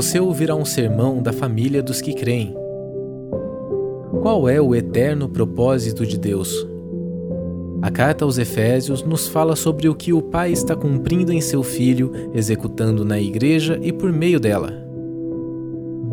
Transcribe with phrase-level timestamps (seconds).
[0.00, 2.56] você ouvirá um sermão da família dos que creem.
[4.22, 6.66] Qual é o eterno propósito de Deus?
[7.82, 11.62] A carta aos Efésios nos fala sobre o que o Pai está cumprindo em seu
[11.62, 14.72] Filho, executando na Igreja e por meio dela.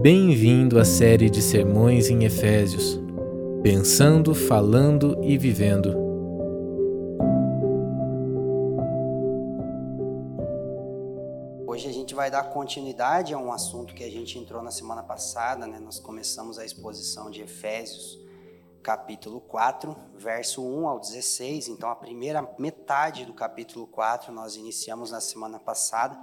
[0.02, 3.02] Bem-vindo à série de sermões em Efésios,
[3.64, 6.07] pensando, falando e vivendo.
[12.28, 15.80] Vai dar continuidade a um assunto que a gente entrou na semana passada, né?
[15.80, 18.20] Nós começamos a exposição de Efésios,
[18.84, 21.70] capítulo 4, verso 1 ao 16.
[21.70, 26.20] Então, a primeira metade do capítulo 4 nós iniciamos na semana passada.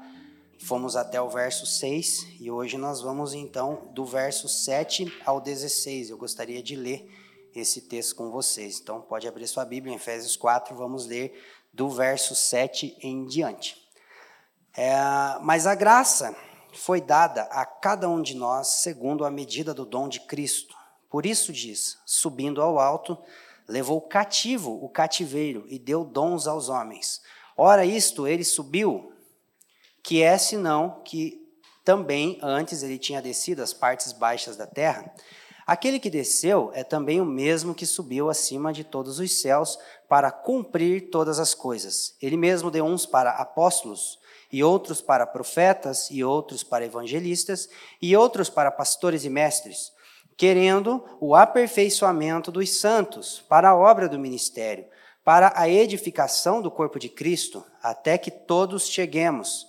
[0.59, 6.11] Fomos até o verso 6 e hoje nós vamos então do verso 7 ao 16.
[6.11, 7.11] Eu gostaria de ler
[7.55, 8.79] esse texto com vocês.
[8.79, 11.33] Então, pode abrir sua Bíblia em Efésios 4, vamos ler
[11.73, 13.84] do verso 7 em diante.
[14.77, 14.93] É,
[15.43, 16.37] mas a graça
[16.75, 20.75] foi dada a cada um de nós segundo a medida do dom de Cristo.
[21.09, 23.17] Por isso diz: subindo ao alto,
[23.69, 27.23] levou cativo o cativeiro e deu dons aos homens.
[27.57, 29.13] Ora, isto ele subiu,
[30.03, 31.41] que é senão que
[31.85, 35.15] também antes ele tinha descido às partes baixas da terra.
[35.67, 39.79] Aquele que desceu é também o mesmo que subiu acima de todos os céus
[40.09, 42.15] para cumprir todas as coisas.
[42.21, 44.19] Ele mesmo deu uns para apóstolos,
[44.55, 47.69] e outros para profetas, e outros para evangelistas,
[48.01, 49.91] e outros para pastores e mestres,
[50.37, 54.87] querendo o aperfeiçoamento dos santos para a obra do ministério,
[55.25, 59.67] para a edificação do corpo de Cristo, até que todos cheguemos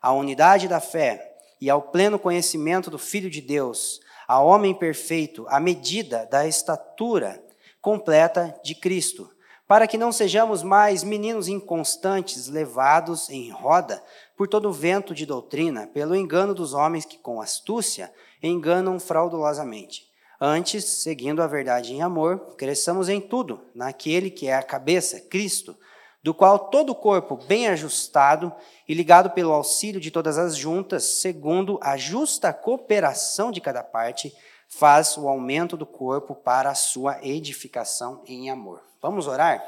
[0.00, 5.46] à unidade da fé e ao pleno conhecimento do Filho de Deus, a homem perfeito,
[5.48, 7.42] à medida da estatura
[7.80, 9.28] completa de Cristo
[9.68, 14.02] para que não sejamos mais meninos inconstantes, levados em roda
[14.34, 18.10] por todo vento de doutrina, pelo engano dos homens que com astúcia
[18.42, 20.08] enganam fraudulosamente.
[20.40, 25.76] Antes, seguindo a verdade em amor, cresçamos em tudo, naquele que é a cabeça, Cristo,
[26.22, 28.50] do qual todo o corpo, bem ajustado
[28.88, 34.32] e ligado pelo auxílio de todas as juntas, segundo a justa cooperação de cada parte,
[34.66, 38.87] faz o aumento do corpo para a sua edificação em amor.
[39.00, 39.62] Vamos orar?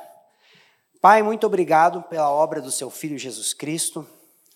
[1.00, 4.04] Pai, muito obrigado pela obra do seu Filho Jesus Cristo.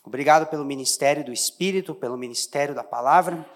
[0.03, 3.47] Obrigado pelo ministério do Espírito, pelo ministério da palavra.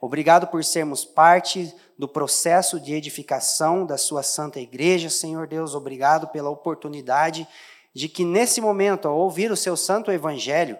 [0.00, 5.72] Obrigado por sermos parte do processo de edificação da Sua Santa Igreja, Senhor Deus.
[5.72, 7.46] Obrigado pela oportunidade
[7.94, 10.76] de que nesse momento, ao ouvir o Seu Santo Evangelho,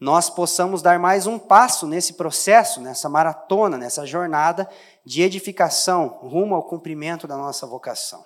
[0.00, 4.66] nós possamos dar mais um passo nesse processo, nessa maratona, nessa jornada
[5.04, 8.24] de edificação rumo ao cumprimento da nossa vocação.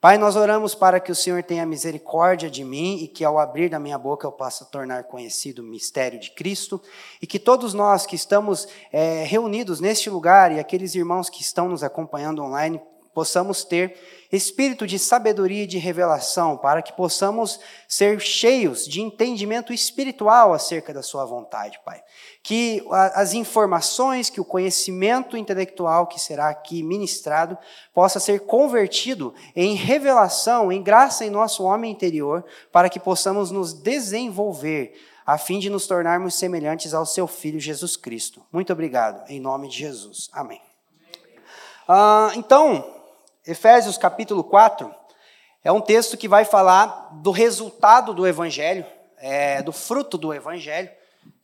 [0.00, 3.68] Pai, nós oramos para que o Senhor tenha misericórdia de mim e que ao abrir
[3.68, 6.80] da minha boca eu possa tornar conhecido o mistério de Cristo
[7.20, 11.68] e que todos nós que estamos é, reunidos neste lugar e aqueles irmãos que estão
[11.68, 12.80] nos acompanhando online
[13.14, 13.96] possamos ter
[14.32, 20.94] espírito de sabedoria e de revelação, para que possamos ser cheios de entendimento espiritual acerca
[20.94, 22.00] da Sua vontade, Pai.
[22.42, 27.58] Que as informações, que o conhecimento intelectual que será aqui ministrado
[27.92, 33.72] possa ser convertido em revelação, em graça em nosso homem interior, para que possamos nos
[33.72, 34.94] desenvolver
[35.26, 38.42] a fim de nos tornarmos semelhantes ao Seu Filho Jesus Cristo.
[38.52, 40.28] Muito obrigado, em nome de Jesus.
[40.32, 40.60] Amém.
[41.86, 42.99] Ah, então,
[43.46, 44.94] Efésios capítulo 4
[45.64, 48.84] é um texto que vai falar do resultado do evangelho,
[49.16, 50.90] é, do fruto do evangelho,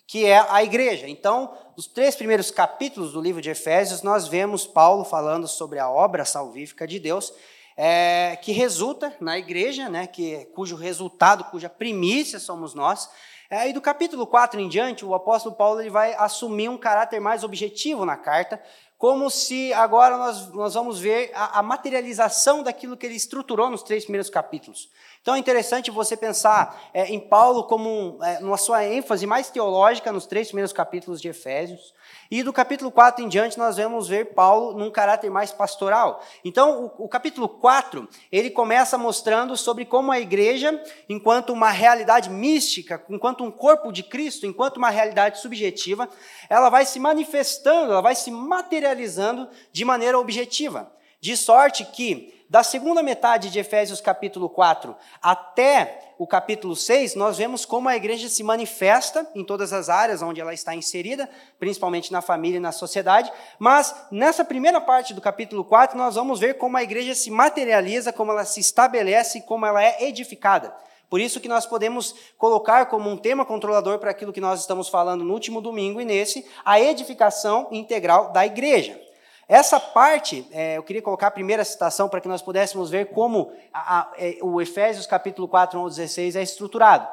[0.06, 1.08] que é a igreja.
[1.08, 5.88] Então, nos três primeiros capítulos do livro de Efésios, nós vemos Paulo falando sobre a
[5.88, 7.32] obra salvífica de Deus,
[7.76, 13.08] é, que resulta na igreja, né, que, cujo resultado, cuja primícia somos nós.
[13.48, 17.20] É, e do capítulo 4 em diante, o apóstolo Paulo ele vai assumir um caráter
[17.20, 18.60] mais objetivo na carta,
[18.98, 23.82] como se agora nós, nós vamos ver a, a, materialização daquilo que ele estruturou nos
[23.82, 24.88] três primeiros capítulos.
[25.20, 30.10] Então é interessante você pensar é, em Paulo como é, uma sua ênfase mais teológica
[30.12, 31.94] nos três primeiros capítulos de Efésios,
[32.30, 36.22] e do capítulo 4 em diante, nós vamos ver Paulo num caráter mais pastoral.
[36.44, 42.28] Então, o, o, capítulo 4, ele começa mostrando sobre como a igreja, enquanto uma realidade
[42.30, 46.08] mística, enquanto um corpo de Cristo, enquanto uma realidade subjetiva,
[46.48, 50.92] ela vai se manifestando, ela vai se materializando de maneira objetiva.
[51.20, 57.36] De sorte que da segunda metade de Efésios capítulo 4 até o capítulo 6, nós
[57.36, 61.28] vemos como a igreja se manifesta em todas as áreas onde ela está inserida,
[61.58, 66.40] principalmente na família e na sociedade, mas nessa primeira parte do capítulo 4, nós vamos
[66.40, 70.72] ver como a igreja se materializa, como ela se estabelece, como ela é edificada.
[71.10, 74.88] Por isso que nós podemos colocar como um tema controlador para aquilo que nós estamos
[74.88, 79.05] falando no último domingo e nesse, a edificação integral da igreja.
[79.48, 83.52] Essa parte, é, eu queria colocar a primeira citação para que nós pudéssemos ver como
[83.72, 87.06] a, a, é, o Efésios capítulo 4, 1 16 é estruturado.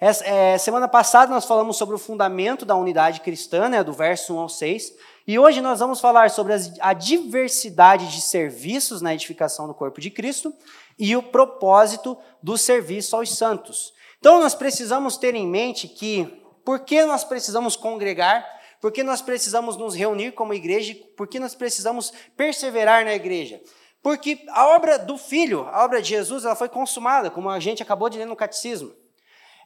[0.00, 4.34] Essa, é, semana passada nós falamos sobre o fundamento da unidade cristã, né, do verso
[4.34, 4.92] 1 ao 6,
[5.28, 10.00] e hoje nós vamos falar sobre as, a diversidade de serviços na edificação do corpo
[10.00, 10.52] de Cristo
[10.98, 13.94] e o propósito do serviço aos santos.
[14.18, 18.44] Então nós precisamos ter em mente que por que nós precisamos congregar
[18.80, 20.94] por que nós precisamos nos reunir como igreja?
[21.16, 23.60] Por que nós precisamos perseverar na igreja?
[24.02, 27.82] Porque a obra do Filho, a obra de Jesus, ela foi consumada, como a gente
[27.82, 28.94] acabou de ler no catecismo.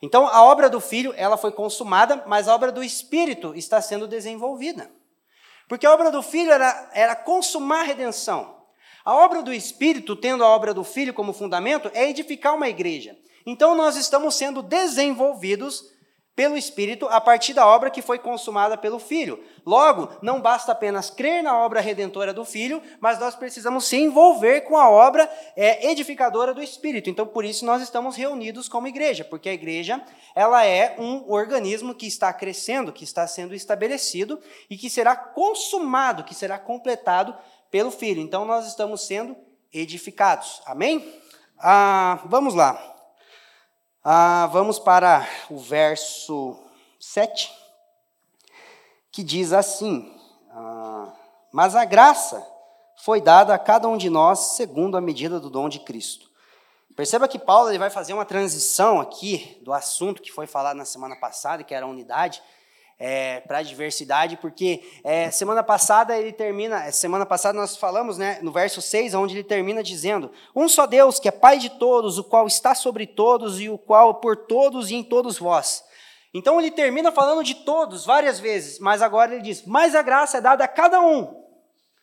[0.02, 4.08] Então, a obra do Filho, ela foi consumada, mas a obra do Espírito está sendo
[4.08, 4.90] desenvolvida.
[5.68, 8.64] Porque a obra do Filho era, era consumar a redenção.
[9.04, 13.16] A obra do Espírito, tendo a obra do Filho como fundamento, é edificar uma igreja.
[13.44, 15.84] Então, nós estamos sendo desenvolvidos
[16.34, 19.42] pelo Espírito a partir da obra que foi consumada pelo Filho.
[19.66, 24.62] Logo, não basta apenas crer na obra redentora do Filho, mas nós precisamos se envolver
[24.62, 27.10] com a obra é, edificadora do Espírito.
[27.10, 30.02] Então, por isso nós estamos reunidos como igreja, porque a igreja
[30.34, 34.40] ela é um organismo que está crescendo, que está sendo estabelecido
[34.70, 37.36] e que será consumado, que será completado
[37.70, 38.20] pelo Filho.
[38.20, 39.36] Então, nós estamos sendo
[39.72, 40.62] edificados.
[40.64, 41.20] Amém?
[41.58, 42.99] Ah, vamos lá.
[44.02, 46.56] Ah, vamos para o verso
[46.98, 47.52] 7,
[49.12, 50.18] que diz assim:
[50.50, 51.12] ah,
[51.52, 52.42] Mas a graça
[53.04, 56.30] foi dada a cada um de nós segundo a medida do dom de Cristo.
[56.96, 60.86] Perceba que Paulo ele vai fazer uma transição aqui do assunto que foi falado na
[60.86, 62.42] semana passada, que era a unidade,
[63.02, 68.18] é, para a diversidade, porque é, semana passada ele termina, é, semana passada nós falamos
[68.18, 71.70] né, no verso 6, onde ele termina dizendo: Um só Deus, que é Pai de
[71.70, 75.82] todos, o qual está sobre todos e o qual por todos e em todos vós.
[76.34, 80.36] Então ele termina falando de todos várias vezes, mas agora ele diz: Mas a graça
[80.36, 81.40] é dada a cada um.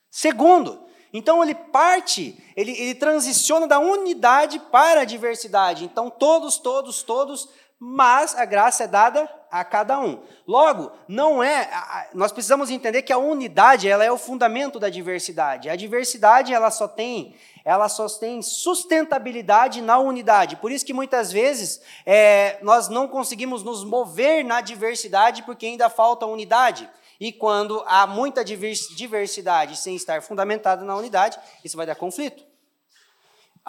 [0.09, 0.83] Segundo,
[1.13, 5.85] então ele parte, ele, ele transiciona da unidade para a diversidade.
[5.85, 7.47] Então todos, todos, todos
[7.79, 10.23] mas a graça é dada a cada um.
[10.47, 11.69] Logo, não é,
[12.13, 15.69] nós precisamos entender que a unidade, ela é o fundamento da diversidade.
[15.69, 20.55] A diversidade, ela só tem, ela só tem sustentabilidade na unidade.
[20.55, 25.89] Por isso que muitas vezes é, nós não conseguimos nos mover na diversidade porque ainda
[25.89, 26.89] falta unidade.
[27.19, 32.46] E quando há muita diversidade sem estar fundamentada na unidade, isso vai dar conflito.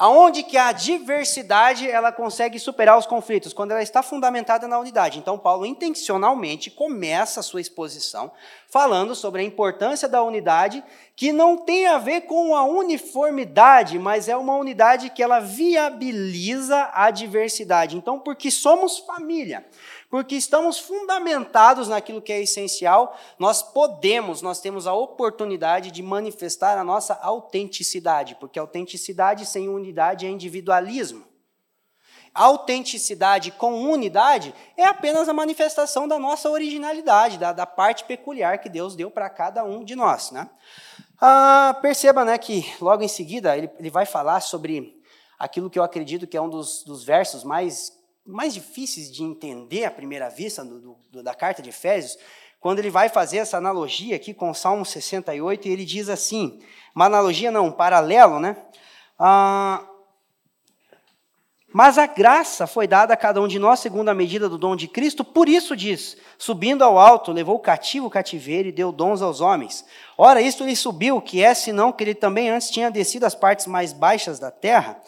[0.00, 3.52] Aonde que a diversidade ela consegue superar os conflitos?
[3.52, 5.18] Quando ela está fundamentada na unidade.
[5.18, 8.30] Então, Paulo intencionalmente começa a sua exposição
[8.70, 10.84] falando sobre a importância da unidade,
[11.16, 16.90] que não tem a ver com a uniformidade, mas é uma unidade que ela viabiliza
[16.92, 17.96] a diversidade.
[17.96, 19.66] Então, porque somos família,
[20.10, 26.78] porque estamos fundamentados naquilo que é essencial, nós podemos, nós temos a oportunidade de manifestar
[26.78, 31.26] a nossa autenticidade, porque autenticidade sem unidade é individualismo.
[32.34, 38.68] Autenticidade com unidade é apenas a manifestação da nossa originalidade, da, da parte peculiar que
[38.68, 40.30] Deus deu para cada um de nós.
[40.30, 40.48] Né?
[41.20, 45.02] Ah, perceba né, que logo em seguida ele, ele vai falar sobre
[45.38, 47.97] aquilo que eu acredito que é um dos, dos versos mais
[48.28, 52.18] mais difíceis de entender à primeira vista do, do, da carta de Efésios,
[52.60, 56.60] quando ele vai fazer essa analogia aqui com o Salmo 68, e ele diz assim,
[56.94, 58.56] uma analogia não, um paralelo, né?
[59.18, 59.82] Ah,
[61.72, 64.74] mas a graça foi dada a cada um de nós segundo a medida do dom
[64.74, 69.20] de Cristo, por isso diz: subindo ao alto, levou cativo o cativeiro e deu dons
[69.20, 69.84] aos homens.
[70.16, 73.66] Ora, isto lhe subiu, que é senão que ele também antes tinha descido às partes
[73.66, 75.00] mais baixas da terra.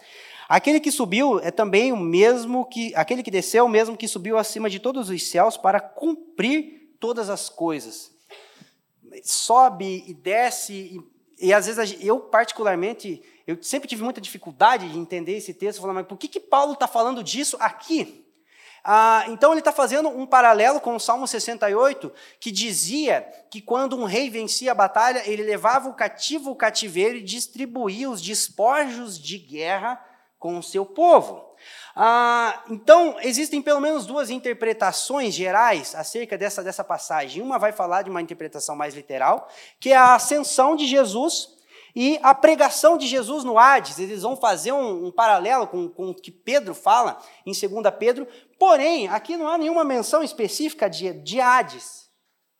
[0.50, 4.08] Aquele que subiu é também o mesmo que aquele que desceu, é o mesmo que
[4.08, 8.10] subiu acima de todos os céus para cumprir todas as coisas.
[9.22, 10.72] Sobe e desce
[11.38, 15.80] e, e às vezes eu particularmente eu sempre tive muita dificuldade de entender esse texto,
[15.80, 18.26] falando, mas por que, que Paulo está falando disso aqui?
[18.82, 23.20] Ah, então ele está fazendo um paralelo com o Salmo 68, que dizia
[23.52, 28.10] que quando um rei vencia a batalha, ele levava o cativo o cativeiro e distribuía
[28.10, 30.09] os despojos de guerra
[30.40, 31.44] com o seu povo.
[31.94, 37.42] Ah, então, existem pelo menos duas interpretações gerais acerca dessa, dessa passagem.
[37.42, 41.50] Uma vai falar de uma interpretação mais literal, que é a ascensão de Jesus
[41.94, 43.98] e a pregação de Jesus no Hades.
[43.98, 48.26] Eles vão fazer um, um paralelo com, com o que Pedro fala em 2 Pedro.
[48.58, 52.09] Porém, aqui não há nenhuma menção específica de, de Hades.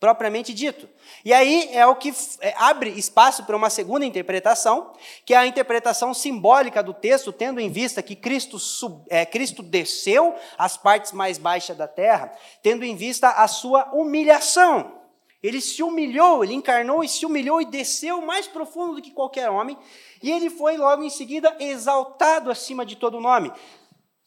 [0.00, 0.88] Propriamente dito.
[1.22, 4.94] E aí é o que é, abre espaço para uma segunda interpretação,
[5.26, 9.62] que é a interpretação simbólica do texto, tendo em vista que Cristo, sub, é, Cristo
[9.62, 14.98] desceu às partes mais baixas da terra, tendo em vista a sua humilhação.
[15.42, 19.50] Ele se humilhou, ele encarnou e se humilhou e desceu mais profundo do que qualquer
[19.50, 19.76] homem,
[20.22, 23.52] e ele foi logo em seguida exaltado acima de todo nome.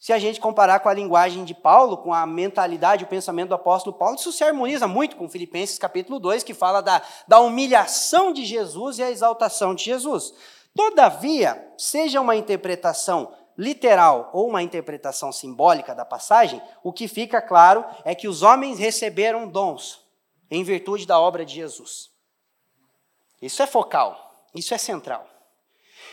[0.04, 3.54] Se a gente comparar com a linguagem de Paulo, com a mentalidade, o pensamento do
[3.54, 8.30] apóstolo Paulo, isso se harmoniza muito com Filipenses capítulo 2, que fala da, da humilhação
[8.30, 10.34] de Jesus e a exaltação de Jesus.
[10.76, 17.82] Todavia, seja uma interpretação literal ou uma interpretação simbólica da passagem, o que fica claro
[18.04, 20.04] é que os homens receberam dons
[20.50, 22.10] em virtude da obra de Jesus.
[23.40, 25.26] Isso é focal, isso é central.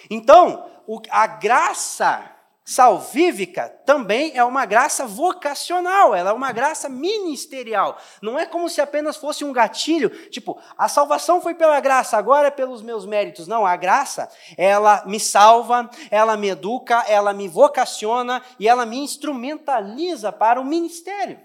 [0.10, 0.66] Então,
[1.10, 7.98] a graça salvífica também é uma graça vocacional, ela é uma graça ministerial.
[8.22, 12.48] Não é como se apenas fosse um gatilho, tipo, a salvação foi pela graça, agora
[12.48, 13.48] é pelos meus méritos.
[13.48, 18.98] Não, a graça, ela me salva, ela me educa, ela me vocaciona e ela me
[18.98, 21.40] instrumentaliza para o ministério.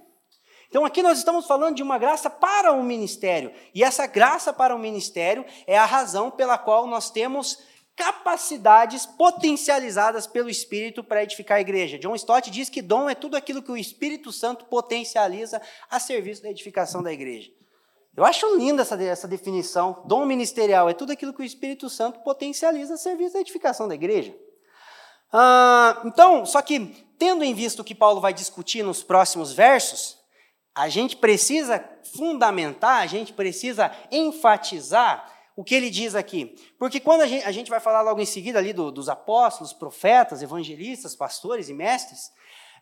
[0.68, 4.74] Então aqui nós estamos falando de uma graça para o ministério, e essa graça para
[4.74, 7.58] o ministério é a razão pela qual nós temos
[7.96, 11.98] capacidades potencializadas pelo Espírito para edificar a igreja.
[11.98, 15.60] John Stott diz que dom é tudo aquilo que o Espírito Santo potencializa
[15.90, 17.50] a serviço da edificação da igreja.
[18.14, 20.02] Eu acho linda essa, essa definição.
[20.06, 23.94] Dom ministerial é tudo aquilo que o Espírito Santo potencializa a serviço da edificação da
[23.94, 24.36] igreja.
[25.32, 30.18] Ah, então, só que, tendo em vista o que Paulo vai discutir nos próximos versos,
[30.74, 31.82] a gente precisa
[32.14, 36.54] fundamentar, a gente precisa enfatizar o que ele diz aqui.
[36.78, 39.72] Porque quando a gente, a gente vai falar logo em seguida ali do, dos apóstolos,
[39.72, 42.30] profetas, evangelistas, pastores e mestres,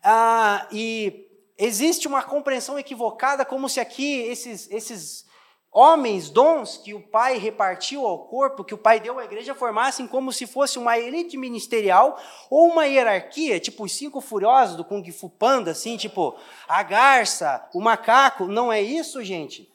[0.03, 1.25] ah, e
[1.57, 5.25] existe uma compreensão equivocada, como se aqui esses, esses
[5.71, 10.05] homens, dons que o pai repartiu ao corpo, que o pai deu à igreja, formassem
[10.05, 12.17] como se fosse uma elite ministerial
[12.49, 16.35] ou uma hierarquia, tipo os cinco furiosos do Kung Fu Panda, assim, tipo
[16.67, 18.47] a garça, o macaco.
[18.47, 19.73] Não é isso, gente.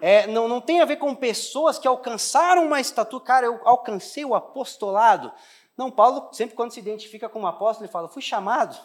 [0.00, 3.24] É, não, não tem a ver com pessoas que alcançaram uma estatura.
[3.24, 5.32] Cara, eu alcancei o apostolado.
[5.76, 8.76] Não, Paulo, sempre quando se identifica como apóstolo, ele fala: fui chamado,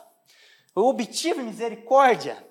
[0.75, 2.45] eu obtive misericórdia.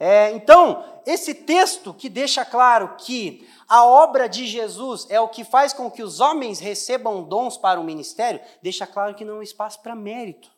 [0.00, 5.42] É, então, esse texto que deixa claro que a obra de Jesus é o que
[5.42, 9.42] faz com que os homens recebam dons para o ministério, deixa claro que não há
[9.42, 10.52] espaço para mérito.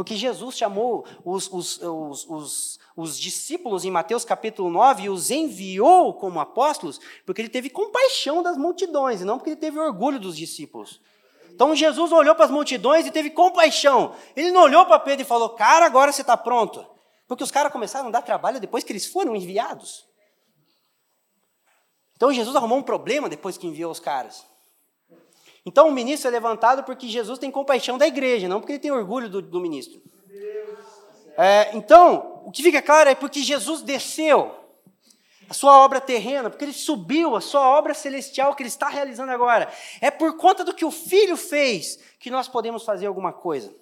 [0.00, 5.30] Porque Jesus chamou os, os, os, os, os discípulos em Mateus capítulo 9 e os
[5.30, 10.18] enviou como apóstolos, porque ele teve compaixão das multidões, e não porque ele teve orgulho
[10.18, 11.02] dos discípulos.
[11.50, 14.14] Então Jesus olhou para as multidões e teve compaixão.
[14.34, 16.82] Ele não olhou para Pedro e falou, cara, agora você está pronto.
[17.28, 20.06] Porque os caras começaram a dar trabalho depois que eles foram enviados.
[22.16, 24.46] Então Jesus arrumou um problema depois que enviou os caras.
[25.64, 28.90] Então o ministro é levantado porque Jesus tem compaixão da igreja, não porque ele tem
[28.90, 30.00] orgulho do, do ministro.
[31.36, 34.54] É, então, o que fica claro é porque Jesus desceu
[35.48, 39.32] a sua obra terrena, porque ele subiu a sua obra celestial que ele está realizando
[39.32, 39.68] agora.
[40.00, 43.74] É por conta do que o Filho fez que nós podemos fazer alguma coisa.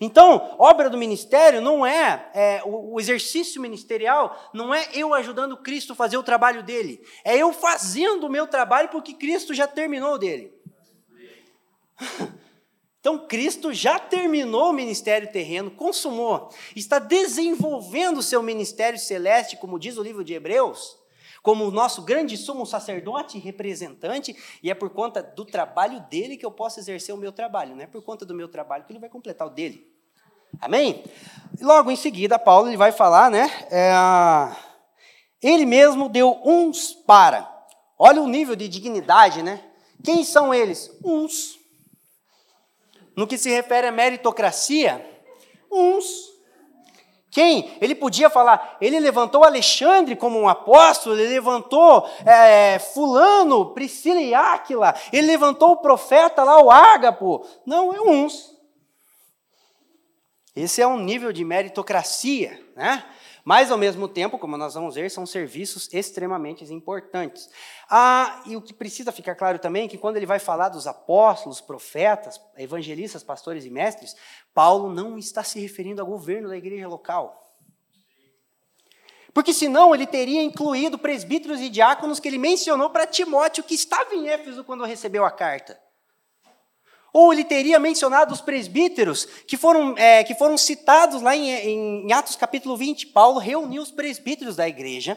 [0.00, 5.92] Então, obra do ministério não é, é o, exercício ministerial, não é eu ajudando Cristo
[5.92, 10.16] a fazer o trabalho dele, é eu fazendo o meu trabalho porque Cristo já terminou
[10.16, 10.57] dele.
[13.00, 19.78] Então, Cristo já terminou o ministério terreno, consumou, está desenvolvendo o seu ministério celeste, como
[19.78, 20.98] diz o livro de Hebreus,
[21.42, 26.44] como o nosso grande sumo sacerdote representante, e é por conta do trabalho dele que
[26.44, 29.00] eu posso exercer o meu trabalho, não é por conta do meu trabalho que ele
[29.00, 29.86] vai completar o dele.
[30.60, 31.04] Amém?
[31.60, 33.48] Logo em seguida, Paulo ele vai falar, né?
[33.70, 33.92] É,
[35.42, 37.48] ele mesmo deu uns para.
[37.98, 39.62] Olha o nível de dignidade, né?
[40.02, 40.90] Quem são eles?
[41.04, 41.57] Uns
[43.18, 45.04] no que se refere à meritocracia,
[45.68, 46.06] uns.
[47.32, 47.76] Quem?
[47.80, 54.34] Ele podia falar, ele levantou Alexandre como um apóstolo, ele levantou é, Fulano, Priscila e
[54.34, 57.44] Áquila, ele levantou o profeta lá, o Ágapo.
[57.66, 58.56] Não, é uns.
[60.54, 63.04] Esse é um nível de meritocracia, né?
[63.48, 67.48] Mas, ao mesmo tempo, como nós vamos ver, são serviços extremamente importantes.
[67.88, 70.86] Ah, e o que precisa ficar claro também é que quando ele vai falar dos
[70.86, 74.14] apóstolos, profetas, evangelistas, pastores e mestres,
[74.52, 77.42] Paulo não está se referindo ao governo da igreja local.
[79.32, 84.14] Porque senão ele teria incluído presbíteros e diáconos que ele mencionou para Timóteo, que estava
[84.14, 85.87] em Éfeso quando recebeu a carta.
[87.12, 91.50] Ou ele teria mencionado os presbíteros que foram, é, que foram citados lá em,
[92.06, 93.08] em, Atos capítulo 20.
[93.08, 95.16] Paulo reuniu os presbíteros da igreja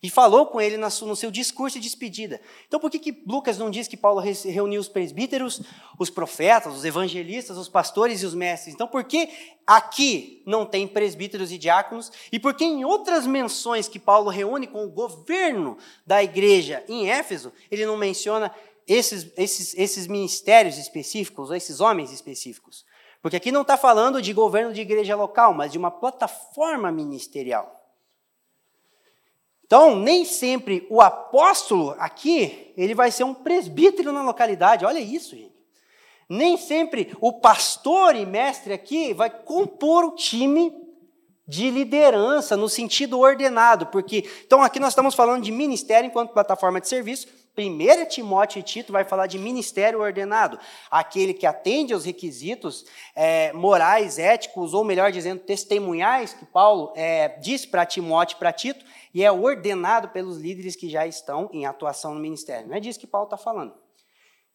[0.00, 2.40] E falou com ele no seu discurso de despedida.
[2.68, 5.60] Então, por que, que Lucas não diz que Paulo reuniu os presbíteros,
[5.98, 8.72] os profetas, os evangelistas, os pastores e os mestres?
[8.72, 9.28] Então, por que
[9.66, 12.12] aqui não tem presbíteros e diáconos?
[12.30, 17.10] E por que em outras menções que Paulo reúne com o governo da igreja em
[17.10, 18.54] Éfeso, ele não menciona
[18.88, 22.84] esses, esses, esses ministérios específicos, esses homens específicos?
[23.20, 27.78] Porque aqui não está falando de governo de igreja local, mas de uma plataforma ministerial.
[29.66, 34.86] Então, nem sempre o apóstolo aqui, ele vai ser um presbítero na localidade.
[34.86, 35.58] Olha isso, gente.
[36.26, 40.72] Nem sempre o pastor e mestre aqui vai compor o time
[41.46, 46.78] de liderança no sentido ordenado, porque então aqui nós estamos falando de ministério enquanto plataforma
[46.80, 47.28] de serviço.
[47.58, 50.58] 1 Timóteo e Tito vai falar de ministério ordenado,
[50.90, 52.84] aquele que atende aos requisitos
[53.14, 58.52] é, morais, éticos, ou melhor dizendo, testemunhais, que Paulo é, diz para Timóteo e para
[58.52, 62.68] Tito, e é ordenado pelos líderes que já estão em atuação no ministério.
[62.68, 63.74] Não é disso que Paulo está falando.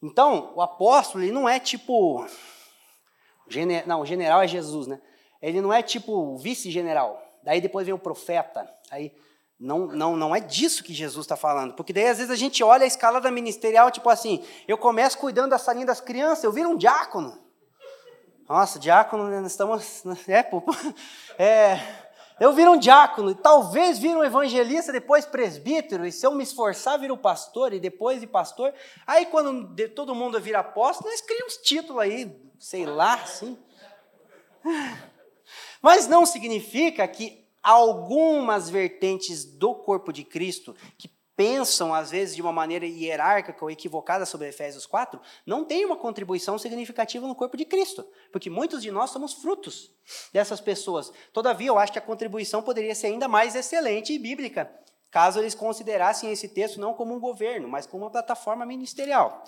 [0.02, 2.26] Então, o apóstolo, ele não é tipo.
[3.86, 5.02] Não, o general é Jesus, né?
[5.42, 7.22] Ele não é tipo vice-general.
[7.44, 8.70] Daí depois vem o profeta.
[8.90, 9.14] Aí
[9.64, 11.74] não, não, não é disso que Jesus está falando.
[11.74, 15.52] Porque daí às vezes a gente olha a escalada ministerial, tipo assim, eu começo cuidando
[15.52, 17.42] da salinha das crianças, eu viro um diácono.
[18.48, 20.04] Nossa, diácono, nós estamos.
[20.28, 20.62] É, pô,
[21.40, 21.80] é,
[22.42, 26.44] eu viro um diácono, e talvez vire um evangelista, depois presbítero, e se eu me
[26.44, 28.74] esforçar, viro pastor, e depois de pastor.
[29.08, 33.58] Aí quando todo mundo vira apóstolo, nós criamos título aí, sei lá, assim.
[35.82, 42.42] Mas não significa que algumas vertentes do corpo de Cristo, que pensam, às vezes, de
[42.42, 47.58] uma maneira hierárquica ou equivocada sobre Efésios 4, não têm uma contribuição significativa no corpo
[47.58, 49.92] de Cristo, porque muitos de nós somos frutos
[50.32, 51.12] dessas pessoas.
[51.32, 54.72] Todavia, eu acho que a contribuição poderia ser ainda mais excelente e bíblica,
[55.10, 59.44] caso eles considerassem esse texto não como um governo, mas como uma plataforma ministerial.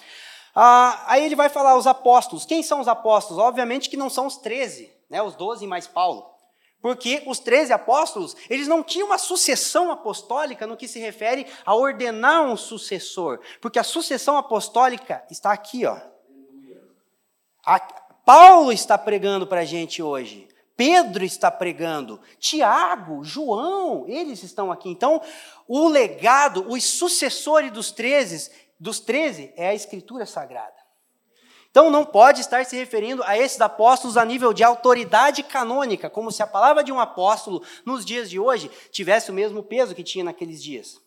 [0.55, 2.45] Ah, aí ele vai falar os apóstolos.
[2.45, 3.43] Quem são os apóstolos?
[3.43, 6.34] Obviamente que não são os 13, né, os 12 mais Paulo.
[6.85, 11.73] Porque os 13 apóstolos, eles não tinham uma sucessão apostólica no que se refere a
[11.73, 13.39] ordenar um sucessor.
[13.59, 15.99] Porque a sucessão apostólica está aqui, ó.
[17.65, 20.47] A, Paulo está pregando para a gente hoje.
[20.77, 24.87] Pedro está pregando, Tiago, João, eles estão aqui.
[24.87, 25.19] Então,
[25.67, 30.84] o legado, os sucessores dos 13, dos 13 é a escritura sagrada.
[31.75, 36.31] Então não pode estar se referindo a esses apóstolos a nível de autoridade canônica, como
[36.31, 40.01] se a palavra de um apóstolo nos dias de hoje tivesse o mesmo peso que
[40.01, 41.01] tinha naqueles dias.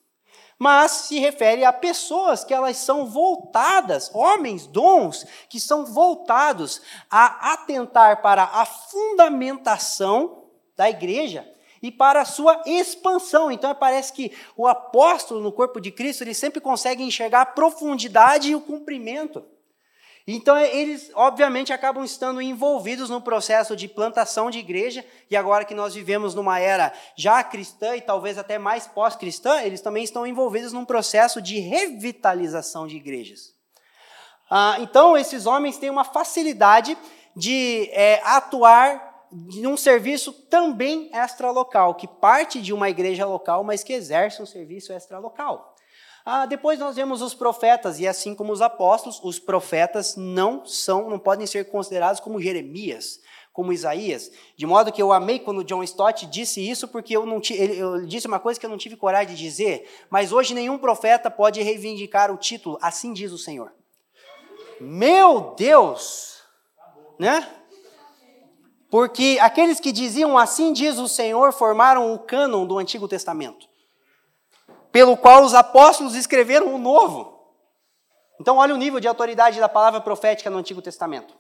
[0.58, 7.54] Mas se refere a pessoas que elas são voltadas, homens, dons, que são voltados a
[7.54, 11.50] atentar para a fundamentação da igreja
[11.80, 13.50] e para a sua expansão.
[13.50, 18.50] Então parece que o apóstolo no corpo de Cristo, ele sempre consegue enxergar a profundidade
[18.50, 19.42] e o cumprimento.
[20.30, 25.74] Então, eles, obviamente, acabam estando envolvidos no processo de plantação de igreja, e agora que
[25.74, 30.70] nós vivemos numa era já cristã e talvez até mais pós-cristã, eles também estão envolvidos
[30.70, 33.54] num processo de revitalização de igrejas.
[34.50, 36.94] Ah, então, esses homens têm uma facilidade
[37.34, 43.94] de é, atuar num serviço também extralocal, que parte de uma igreja local, mas que
[43.94, 45.74] exerce um serviço extralocal.
[46.30, 51.08] Ah, depois nós vemos os profetas, e assim como os apóstolos, os profetas não são,
[51.08, 53.18] não podem ser considerados como Jeremias,
[53.50, 54.30] como Isaías.
[54.54, 58.06] De modo que eu amei quando John Stott disse isso, porque eu não ele, ele
[58.06, 61.62] disse uma coisa que eu não tive coragem de dizer, mas hoje nenhum profeta pode
[61.62, 63.72] reivindicar o título, assim diz o Senhor.
[64.78, 66.42] Meu Deus!
[67.18, 67.48] Né?
[68.90, 73.66] Porque aqueles que diziam assim diz o Senhor formaram o cânon do Antigo Testamento
[74.92, 77.38] pelo qual os apóstolos escreveram o novo.
[78.40, 81.34] Então, olha o nível de autoridade da palavra profética no Antigo Testamento.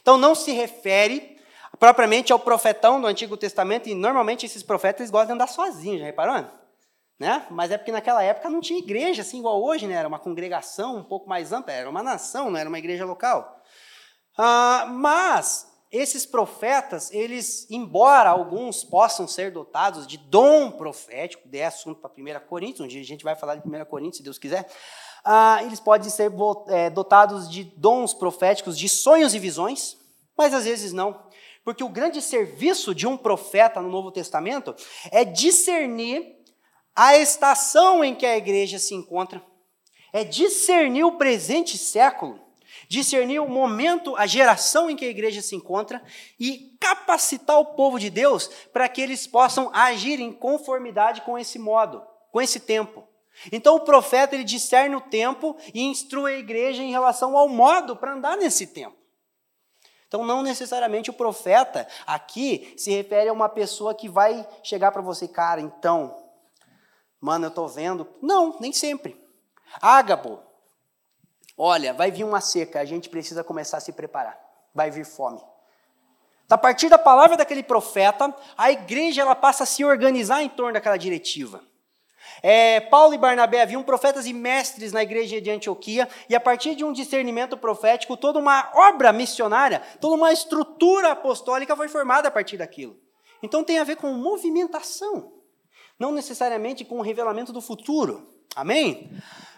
[0.00, 1.38] Então, não se refere
[1.78, 6.06] propriamente ao profetão do Antigo Testamento, e normalmente esses profetas gostam de andar sozinhos, já
[6.06, 6.44] reparou?
[7.18, 7.46] Né?
[7.50, 9.94] Mas é porque naquela época não tinha igreja assim igual hoje, né?
[9.94, 13.60] era uma congregação um pouco mais ampla, era uma nação, não era uma igreja local.
[14.36, 22.00] Ah, mas esses profetas, eles, embora alguns possam ser dotados de dom profético, de assunto
[22.00, 24.68] para 1 Coríntios, um dia a gente vai falar de 1 Coríntios, se Deus quiser,
[25.24, 26.30] ah, eles podem ser
[26.68, 29.96] é, dotados de dons proféticos, de sonhos e visões,
[30.36, 31.26] mas às vezes não.
[31.64, 34.74] Porque o grande serviço de um profeta no Novo Testamento
[35.10, 36.36] é discernir
[36.94, 39.42] a estação em que a igreja se encontra,
[40.12, 42.47] é discernir o presente século
[42.86, 46.02] discernir o momento, a geração em que a igreja se encontra
[46.38, 51.58] e capacitar o povo de Deus para que eles possam agir em conformidade com esse
[51.58, 52.06] modo.
[52.30, 53.08] com esse tempo.
[53.50, 57.96] Então o profeta ele discerne o tempo e instrui a igreja em relação ao modo
[57.96, 58.96] para andar nesse tempo.
[60.06, 65.02] Então não necessariamente o profeta aqui se refere a uma pessoa que vai chegar para
[65.02, 66.16] você, cara, então,
[67.20, 68.08] mano, eu estou vendo.
[68.22, 69.22] Não, nem sempre.
[69.80, 70.42] Ágabo,
[71.58, 74.38] olha, vai vir uma seca, a gente precisa começar a se preparar.
[74.74, 75.40] Vai vir fome.
[76.48, 80.72] A partir da palavra daquele profeta, a igreja ela passa a se organizar em torno
[80.72, 81.60] daquela diretiva.
[82.42, 86.74] É, Paulo e Barnabé haviam profetas e mestres na igreja de Antioquia, e a partir
[86.74, 92.30] de um discernimento profético, toda uma obra missionária, toda uma estrutura apostólica foi formada a
[92.30, 92.96] partir daquilo.
[93.42, 95.32] Então tem a ver com movimentação,
[95.98, 98.37] não necessariamente com o revelamento do futuro.
[98.58, 99.08] Amém?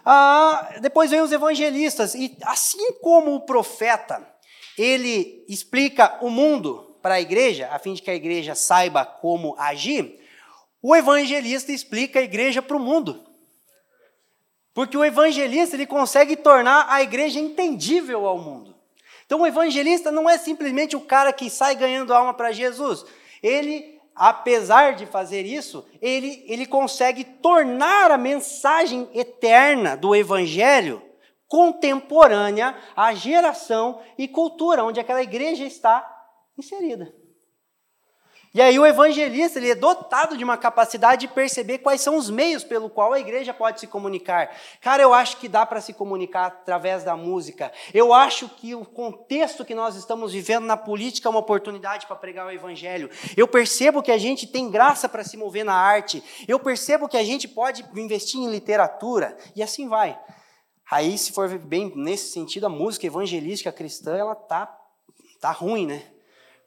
[0.05, 4.23] Ah, depois vem os evangelistas, e assim como o profeta,
[4.77, 9.55] ele explica o mundo para a igreja, a fim de que a igreja saiba como
[9.57, 10.19] agir,
[10.83, 13.25] o evangelista explica a igreja para o mundo.
[14.71, 18.75] Porque o evangelista ele consegue tornar a igreja entendível ao mundo.
[19.25, 23.03] Então o evangelista não é simplesmente o cara que sai ganhando alma para Jesus.
[23.41, 31.01] Ele, apesar de fazer isso, ele, ele consegue tornar a mensagem eterna do evangelho
[31.47, 36.07] contemporânea à geração e cultura onde aquela igreja está
[36.57, 37.13] inserida.
[38.53, 42.29] E aí o evangelista ele é dotado de uma capacidade de perceber quais são os
[42.29, 44.53] meios pelo qual a igreja pode se comunicar.
[44.81, 47.71] Cara, eu acho que dá para se comunicar através da música.
[47.93, 52.15] Eu acho que o contexto que nós estamos vivendo na política é uma oportunidade para
[52.17, 53.09] pregar o evangelho.
[53.37, 56.21] Eu percebo que a gente tem graça para se mover na arte.
[56.45, 60.19] Eu percebo que a gente pode investir em literatura e assim vai.
[60.91, 64.77] Aí, se for bem nesse sentido, a música evangelística cristã, ela tá
[65.39, 66.10] tá ruim, né?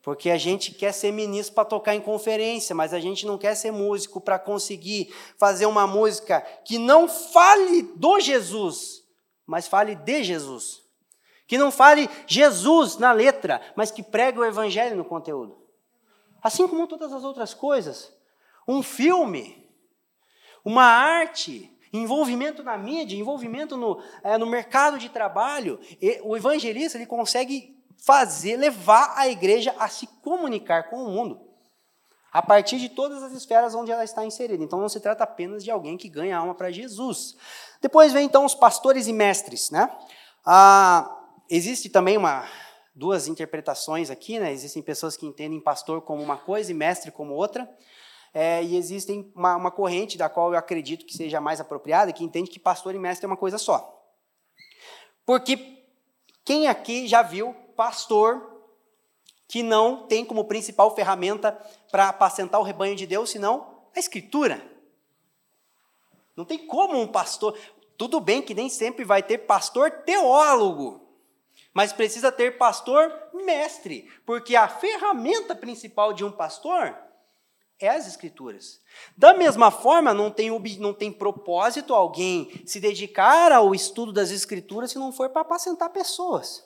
[0.05, 3.55] Porque a gente quer ser ministro para tocar em conferência, mas a gente não quer
[3.55, 9.03] ser músico para conseguir fazer uma música que não fale do Jesus,
[9.47, 10.83] mas fale de Jesus.
[11.47, 15.57] Que não fale Jesus na letra, mas que pregue o evangelho no conteúdo.
[16.43, 18.13] Assim como todas as outras coisas.
[18.69, 19.67] Um filme,
[20.63, 25.81] uma arte, envolvimento na mídia, envolvimento no, é, no mercado de trabalho.
[26.23, 27.74] o evangelista ele consegue
[28.05, 31.41] fazer, levar a igreja a se comunicar com o mundo.
[32.31, 34.63] A partir de todas as esferas onde ela está inserida.
[34.63, 37.37] Então não se trata apenas de alguém que ganha alma para Jesus.
[37.81, 39.89] Depois vem então os pastores e mestres, né?
[40.45, 41.17] Ah,
[41.49, 42.45] existe também uma
[42.95, 44.53] duas interpretações aqui, né?
[44.53, 47.69] Existem pessoas que entendem pastor como uma coisa e mestre como outra.
[48.35, 52.25] É, e existem uma, uma corrente da qual eu acredito que seja mais apropriada, que
[52.25, 53.97] entende que pastor e mestre é uma coisa só.
[55.25, 55.85] Porque
[56.45, 58.55] quem aqui já viu pastor
[59.47, 61.53] que não tem como principal ferramenta
[61.91, 64.61] para apacentar o rebanho de Deus, senão a Escritura.
[66.37, 67.57] Não tem como um pastor.
[67.97, 71.09] Tudo bem que nem sempre vai ter pastor teólogo,
[71.73, 76.97] mas precisa ter pastor mestre, porque a ferramenta principal de um pastor
[77.79, 78.81] é as Escrituras.
[79.17, 84.91] Da mesma forma, não tem, não tem propósito alguém se dedicar ao estudo das Escrituras
[84.91, 86.65] se não for para apacentar pessoas.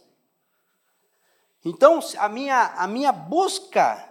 [1.68, 4.02] Então, a minha, a minha busca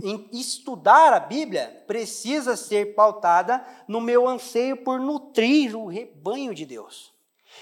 [0.00, 6.64] em estudar a Bíblia precisa ser pautada no meu anseio por nutrir o rebanho de
[6.64, 7.12] Deus.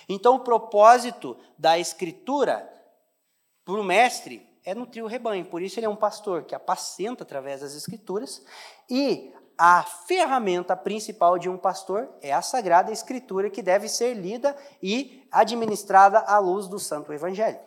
[0.06, 2.70] Então, o propósito da Escritura
[3.64, 5.46] para o mestre é nutrir o rebanho.
[5.46, 8.44] Por isso, ele é um pastor que apacenta através das Escrituras.
[8.90, 14.54] E a ferramenta principal de um pastor é a Sagrada Escritura, que deve ser lida
[14.82, 17.58] e administrada à luz do Santo Evangelho.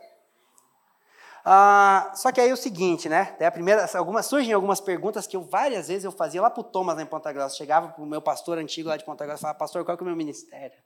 [1.44, 3.36] Ah, só que aí é o seguinte, né?
[3.40, 6.64] a primeira, algumas, surgem algumas perguntas que eu várias vezes eu fazia lá para o
[6.64, 7.56] Thomas lá em Ponta Grossa.
[7.56, 10.02] Chegava para o meu pastor antigo lá de Ponta Grossa e falava, pastor, qual é
[10.02, 10.78] o meu ministério?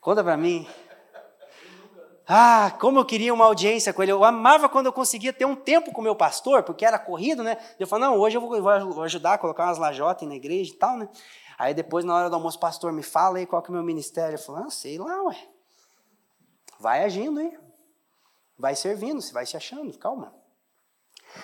[0.00, 0.66] Conta para mim.
[2.26, 4.12] Ah, como eu queria uma audiência com ele.
[4.12, 7.42] Eu amava quando eu conseguia ter um tempo com o meu pastor, porque era corrido,
[7.42, 7.58] né?
[7.78, 10.76] Eu falava, não, hoje eu vou, vou ajudar a colocar umas lajotas na igreja e
[10.76, 11.08] tal, né?
[11.58, 13.82] Aí depois, na hora do almoço, pastor, me fala aí qual que é o meu
[13.82, 14.34] ministério.
[14.34, 15.36] Eu falei, ah, sei lá, ué.
[16.80, 17.56] Vai agindo, hein?
[18.58, 20.34] Vai servindo, você vai se achando, calma.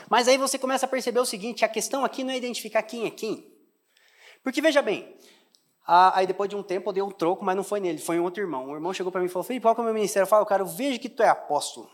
[0.08, 3.06] Mas aí você começa a perceber o seguinte: a questão aqui não é identificar quem
[3.06, 3.52] é quem.
[4.42, 5.16] Porque veja bem,
[5.86, 8.20] aí depois de um tempo eu dei um troco, mas não foi nele, foi em
[8.20, 8.70] outro irmão.
[8.70, 10.24] O irmão chegou para mim e falou: Felipe, qual que é o meu ministério?
[10.24, 11.90] Eu falo, cara, eu vejo que tu é apóstolo.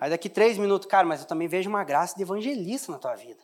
[0.00, 3.14] Aí daqui três minutos, cara, mas eu também vejo uma graça de evangelista na tua
[3.14, 3.42] vida.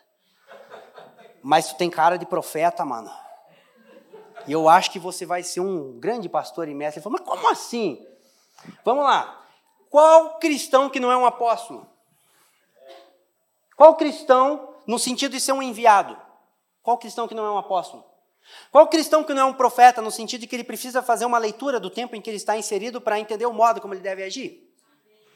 [1.42, 3.10] Mas tu tem cara de profeta, mano.
[4.46, 6.98] E eu acho que você vai ser um grande pastor e mestre.
[6.98, 8.06] Ele falou, mas como assim?
[8.84, 9.43] Vamos lá.
[9.94, 11.86] Qual cristão que não é um apóstolo?
[13.76, 16.18] Qual cristão, no sentido de ser um enviado?
[16.82, 18.04] Qual cristão que não é um apóstolo?
[18.72, 21.38] Qual cristão que não é um profeta no sentido de que ele precisa fazer uma
[21.38, 24.24] leitura do tempo em que ele está inserido para entender o modo como ele deve
[24.24, 24.68] agir?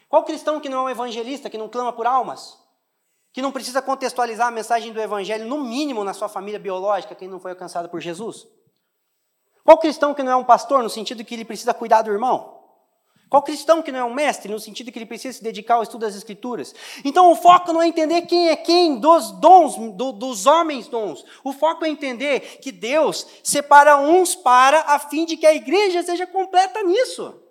[0.08, 2.58] Qual cristão que não é um evangelista, que não clama por almas?
[3.32, 7.28] Que não precisa contextualizar a mensagem do evangelho, no mínimo na sua família biológica, quem
[7.28, 8.44] não foi alcançado por Jesus?
[9.62, 12.57] Qual cristão que não é um pastor, no sentido que ele precisa cuidar do irmão?
[13.28, 15.82] Qual cristão que não é um mestre, no sentido que ele precisa se dedicar ao
[15.82, 16.74] estudo das Escrituras?
[17.04, 21.24] Então o foco não é entender quem é quem dos dons, do, dos homens dons.
[21.44, 26.02] O foco é entender que Deus separa uns para a fim de que a igreja
[26.02, 27.42] seja completa nisso.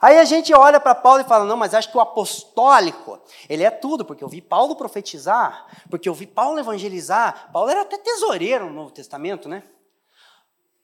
[0.00, 3.62] Aí a gente olha para Paulo e fala: não, mas acho que o apostólico, ele
[3.62, 7.50] é tudo, porque eu vi Paulo profetizar, porque eu vi Paulo evangelizar.
[7.52, 9.62] Paulo era até tesoureiro no Novo Testamento, né?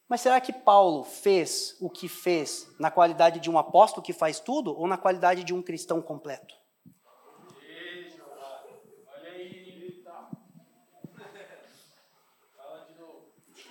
[0.09, 4.39] Mas será que Paulo fez o que fez na qualidade de um apóstolo que faz
[4.39, 6.55] tudo ou na qualidade de um cristão completo?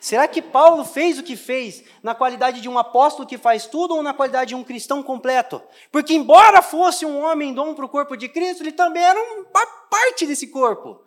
[0.04, 3.96] Será que Paulo fez o que fez na qualidade de um apóstolo que faz tudo
[3.96, 5.64] ou na qualidade de um cristão completo?
[5.90, 9.66] Porque, embora fosse um homem dom para o corpo de Cristo, ele também era uma
[9.90, 11.00] parte desse corpo.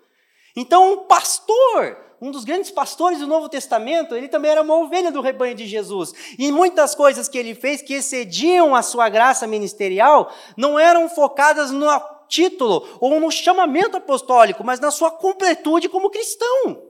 [0.57, 5.13] Então, um pastor um dos grandes pastores do Novo Testamento, ele também era uma ovelha
[5.13, 6.13] do rebanho de Jesus.
[6.37, 11.71] E muitas coisas que ele fez que excediam a sua graça ministerial não eram focadas
[11.71, 11.87] no
[12.29, 16.83] título ou no chamamento apostólico, mas na sua completude como cristão.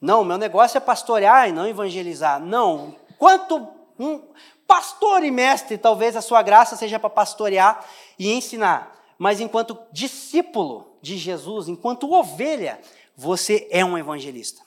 [0.00, 2.40] Não, meu negócio é pastorear e não evangelizar.
[2.40, 2.96] Não.
[3.18, 4.22] Quanto um
[4.66, 7.84] pastor e mestre, talvez a sua graça seja para pastorear
[8.18, 8.96] e ensinar.
[9.18, 12.80] Mas enquanto discípulo, de Jesus, enquanto ovelha,
[13.16, 14.60] você é um evangelista.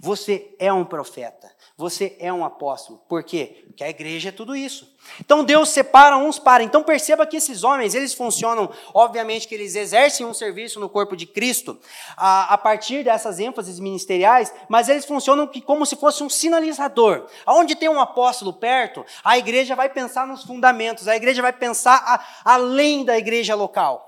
[0.00, 1.54] Você é um profeta.
[1.78, 3.02] Você é um apóstolo.
[3.06, 3.64] Por quê?
[3.66, 4.96] Porque a igreja é tudo isso.
[5.20, 6.64] Então Deus separa uns para.
[6.64, 11.14] Então perceba que esses homens, eles funcionam, obviamente que eles exercem um serviço no corpo
[11.14, 11.78] de Cristo,
[12.16, 17.26] a, a partir dessas ênfases ministeriais, mas eles funcionam como se fosse um sinalizador.
[17.44, 21.96] Aonde tem um apóstolo perto, a igreja vai pensar nos fundamentos, a igreja vai pensar
[21.96, 24.05] a, além da igreja local.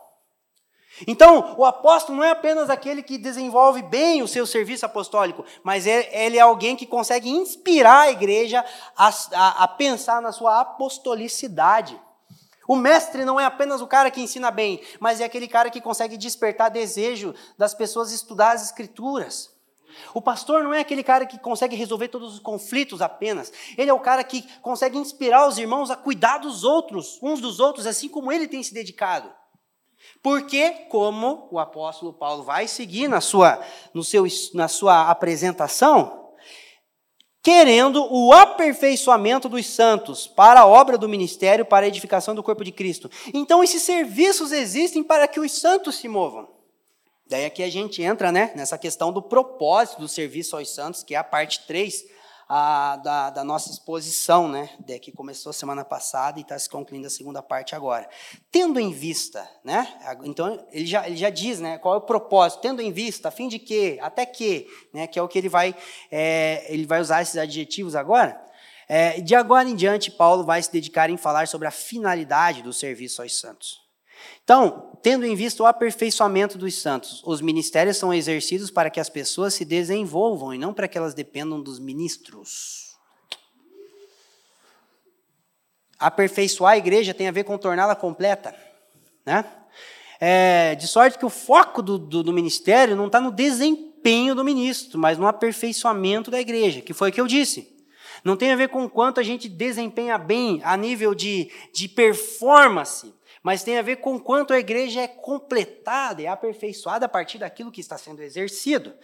[1.06, 5.86] Então, o apóstolo não é apenas aquele que desenvolve bem o seu serviço apostólico, mas
[5.86, 8.64] é, ele é alguém que consegue inspirar a igreja
[8.96, 12.00] a, a, a pensar na sua apostolicidade.
[12.66, 15.80] O mestre não é apenas o cara que ensina bem, mas é aquele cara que
[15.80, 19.56] consegue despertar desejo das pessoas estudar as escrituras.
[20.12, 23.52] O pastor não é aquele cara que consegue resolver todos os conflitos apenas.
[23.76, 27.58] Ele é o cara que consegue inspirar os irmãos a cuidar dos outros, uns dos
[27.58, 29.32] outros, assim como ele tem se dedicado.
[30.22, 33.62] Porque, como o apóstolo Paulo vai seguir na sua,
[33.94, 36.30] no seu, na sua apresentação,
[37.42, 42.64] querendo o aperfeiçoamento dos santos para a obra do ministério, para a edificação do corpo
[42.64, 43.10] de Cristo.
[43.32, 46.48] Então, esses serviços existem para que os santos se movam.
[47.26, 51.14] Daí aqui a gente entra né, nessa questão do propósito do serviço aos santos, que
[51.14, 52.04] é a parte 3
[52.48, 54.70] a, da, da, nossa exposição, né,
[55.02, 58.08] que começou semana passada e está se concluindo a segunda parte agora.
[58.50, 59.86] Tendo em vista, né,
[60.24, 63.30] então ele já, ele já diz, né, qual é o propósito, tendo em vista, a
[63.30, 65.74] fim de quê, até que, né, que é o que ele vai,
[66.10, 68.40] é, ele vai usar esses adjetivos agora.
[68.88, 72.72] É, de agora em diante, Paulo vai se dedicar em falar sobre a finalidade do
[72.72, 73.87] serviço aos santos.
[74.44, 79.08] Então, tendo em vista o aperfeiçoamento dos santos, os ministérios são exercidos para que as
[79.08, 82.96] pessoas se desenvolvam e não para que elas dependam dos ministros.
[85.98, 88.54] Aperfeiçoar a igreja tem a ver com torná-la completa.
[89.26, 89.44] Né?
[90.20, 94.44] É, de sorte que o foco do, do, do ministério não está no desempenho do
[94.44, 97.76] ministro, mas no aperfeiçoamento da igreja, que foi o que eu disse.
[98.24, 103.14] Não tem a ver com quanto a gente desempenha bem a nível de, de performance,
[103.42, 107.70] mas tem a ver com quanto a igreja é completada e aperfeiçoada a partir daquilo
[107.70, 108.94] que está sendo exercido.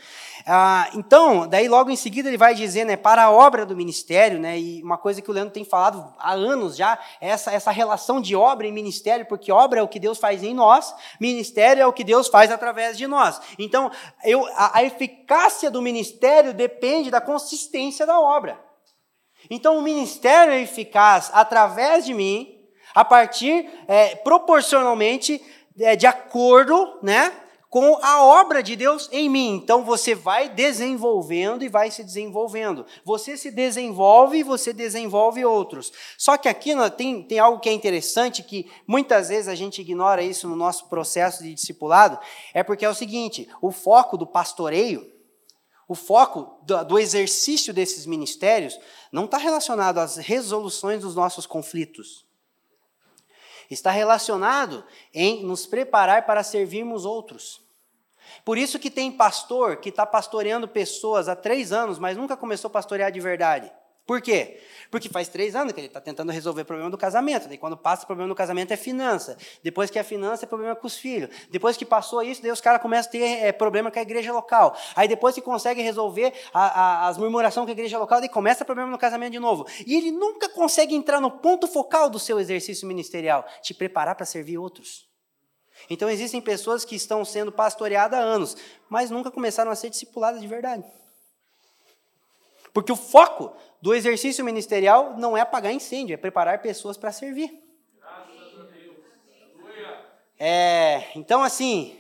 [0.47, 4.39] Ah, então, daí logo em seguida ele vai dizer, né, para a obra do ministério,
[4.39, 7.71] né, e uma coisa que o Leandro tem falado há anos já, é essa, essa
[7.71, 11.83] relação de obra e ministério, porque obra é o que Deus faz em nós, ministério
[11.83, 13.41] é o que Deus faz através de nós.
[13.59, 13.91] Então,
[14.25, 18.59] eu, a, a eficácia do ministério depende da consistência da obra.
[19.51, 22.64] Então, o ministério é eficaz através de mim,
[22.95, 25.43] a partir, é, proporcionalmente,
[25.79, 27.33] é, de acordo né,
[27.75, 29.57] com a obra de Deus em mim.
[29.57, 32.87] Então você vai desenvolvendo e vai se desenvolvendo.
[33.05, 35.93] Você se desenvolve e você desenvolve outros.
[36.17, 40.23] Só que aqui tem, tem algo que é interessante, que muitas vezes a gente ignora
[40.23, 42.17] isso no nosso processo de discipulado,
[42.55, 45.13] é porque é o seguinte: o foco do pastoreio,
[45.89, 48.79] o foco do exercício desses ministérios,
[49.11, 52.25] não está relacionado às resoluções dos nossos conflitos
[53.71, 57.63] está relacionado em nos preparar para servirmos outros.
[58.45, 62.69] Por isso que tem pastor que está pastoreando pessoas há três anos, mas nunca começou
[62.69, 63.73] a pastorear de verdade.
[64.07, 64.61] Por quê?
[64.91, 67.49] Porque faz três anos que ele está tentando resolver o problema do casamento.
[67.49, 69.37] Daí quando passa o problema do casamento é finança.
[69.63, 71.31] Depois que é finança, é problema com os filhos.
[71.51, 74.31] Depois que passou isso, daí os caras começam a ter é, problema com a igreja
[74.31, 74.77] local.
[74.95, 78.63] Aí depois que consegue resolver a, a, as murmurações com a igreja local, daí começa
[78.63, 79.67] o problema no casamento de novo.
[79.87, 84.27] E ele nunca consegue entrar no ponto focal do seu exercício ministerial, te preparar para
[84.27, 85.09] servir outros.
[85.89, 88.57] Então existem pessoas que estão sendo pastoreadas há anos,
[88.89, 90.85] mas nunca começaram a ser discipuladas de verdade.
[92.75, 97.63] Porque o foco do exercício ministerial não é apagar incêndio, é preparar pessoas para servir.
[100.37, 101.97] É, então, assim,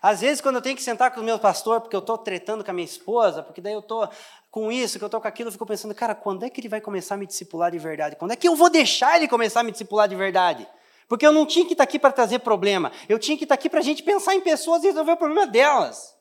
[0.00, 2.62] às vezes quando eu tenho que sentar com o meu pastor, porque eu estou tretando
[2.64, 4.08] com a minha esposa, porque daí eu estou
[4.52, 6.68] com isso, que eu estou com aquilo, eu fico pensando, cara, quando é que ele
[6.68, 8.14] vai começar a me discipular de verdade?
[8.14, 10.68] Quando é que eu vou deixar ele começar a me discipular de verdade?
[11.08, 13.68] Porque eu não tinha que estar aqui para trazer problema, eu tinha que estar aqui
[13.68, 16.13] para a gente pensar em pessoas e resolver o problema delas.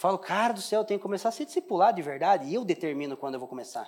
[0.00, 2.54] Eu falo, cara do céu, eu tenho que começar a ser discipulado de verdade, e
[2.54, 3.86] eu determino quando eu vou começar.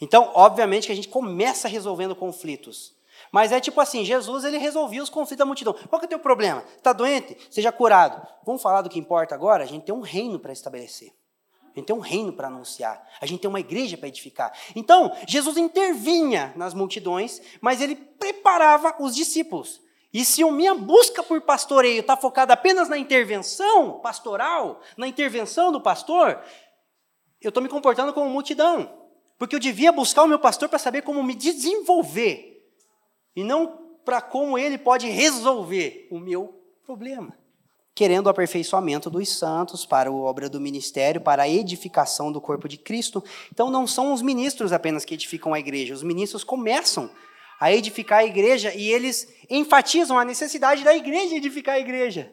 [0.00, 2.92] Então, obviamente que a gente começa resolvendo conflitos.
[3.30, 5.76] Mas é tipo assim, Jesus ele resolvia os conflitos da multidão.
[5.88, 6.64] Qual que é o teu problema?
[6.76, 7.36] Está doente?
[7.52, 8.26] Seja curado.
[8.44, 9.62] Vamos falar do que importa agora?
[9.62, 11.12] A gente tem um reino para estabelecer.
[11.62, 13.00] A gente tem um reino para anunciar.
[13.20, 14.52] A gente tem uma igreja para edificar.
[14.74, 19.83] Então, Jesus intervinha nas multidões, mas ele preparava os discípulos.
[20.14, 25.72] E se a minha busca por pastoreio está focada apenas na intervenção pastoral, na intervenção
[25.72, 26.40] do pastor,
[27.42, 28.88] eu estou me comportando como multidão.
[29.36, 32.64] Porque eu devia buscar o meu pastor para saber como me desenvolver.
[33.34, 33.66] E não
[34.04, 37.36] para como ele pode resolver o meu problema.
[37.92, 42.68] Querendo o aperfeiçoamento dos santos para a obra do ministério, para a edificação do corpo
[42.68, 43.22] de Cristo.
[43.50, 47.10] Então não são os ministros apenas que edificam a igreja, os ministros começam
[47.64, 52.30] a edificar a igreja e eles enfatizam a necessidade da igreja edificar a igreja.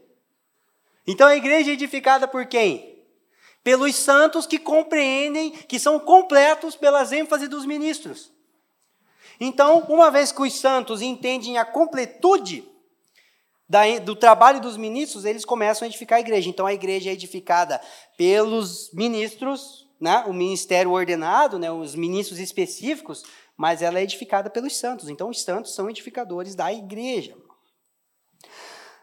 [1.07, 3.01] Então a igreja é edificada por quem?
[3.63, 8.29] Pelos santos que compreendem, que são completos pelas ênfases dos ministros.
[9.39, 12.67] Então, uma vez que os santos entendem a completude
[13.69, 16.49] da, do trabalho dos ministros, eles começam a edificar a igreja.
[16.49, 17.79] Então, a igreja é edificada
[18.17, 23.23] pelos ministros, né, o ministério ordenado, né, os ministros específicos,
[23.61, 25.07] mas ela é edificada pelos santos.
[25.07, 27.37] Então, os santos são edificadores da igreja.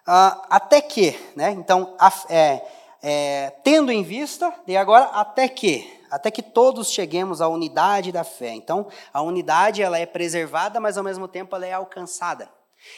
[0.05, 1.53] Ah, até que, né?
[1.53, 2.69] Então, a, é,
[3.01, 8.25] é, tendo em vista, e agora até que, até que todos cheguemos à unidade da
[8.25, 8.53] fé.
[8.53, 12.51] Então, a unidade ela é preservada, mas ao mesmo tempo ela é alcançada.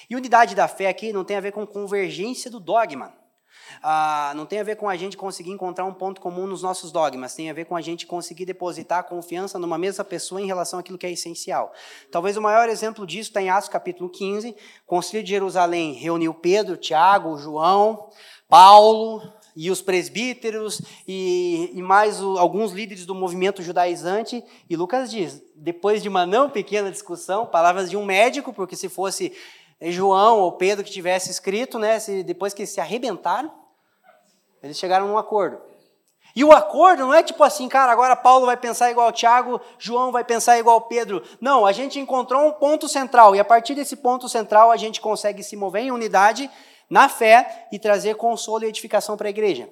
[0.08, 3.12] E unidade da fé aqui não tem a ver com convergência do dogma.
[3.82, 6.92] Ah, não tem a ver com a gente conseguir encontrar um ponto comum nos nossos
[6.92, 10.78] dogmas, tem a ver com a gente conseguir depositar confiança numa mesma pessoa em relação
[10.78, 11.72] àquilo que é essencial.
[12.10, 14.50] Talvez o maior exemplo disso está em Atos capítulo 15.
[14.50, 14.54] O
[14.86, 18.10] Concílio de Jerusalém reuniu Pedro, Tiago, João,
[18.48, 24.42] Paulo e os presbíteros e, e mais o, alguns líderes do movimento judaizante.
[24.68, 28.88] E Lucas diz: depois de uma não pequena discussão, palavras de um médico, porque se
[28.88, 29.32] fosse
[29.80, 33.50] João ou Pedro que tivesse escrito, né, se, depois que se arrebentaram,
[34.62, 35.60] eles chegaram num acordo.
[36.34, 40.12] E o acordo não é tipo assim, cara, agora Paulo vai pensar igual Tiago, João
[40.12, 41.22] vai pensar igual Pedro.
[41.40, 45.00] Não, a gente encontrou um ponto central e a partir desse ponto central a gente
[45.00, 46.48] consegue se mover em unidade
[46.88, 49.68] na fé e trazer consolo e edificação para a igreja.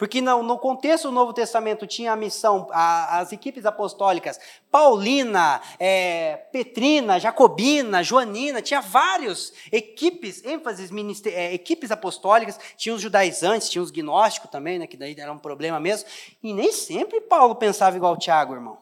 [0.00, 5.60] Porque no, no, contexto do Novo Testamento tinha a missão, a, as equipes apostólicas, Paulina,
[5.78, 13.68] é, Petrina, Jacobina, Joanina, tinha várias equipes, ênfases, minister, é, equipes apostólicas, tinha os judaizantes,
[13.68, 16.08] tinha os gnósticos também, né, que daí era um problema mesmo,
[16.42, 18.78] e nem sempre Paulo pensava igual Tiago, irmão.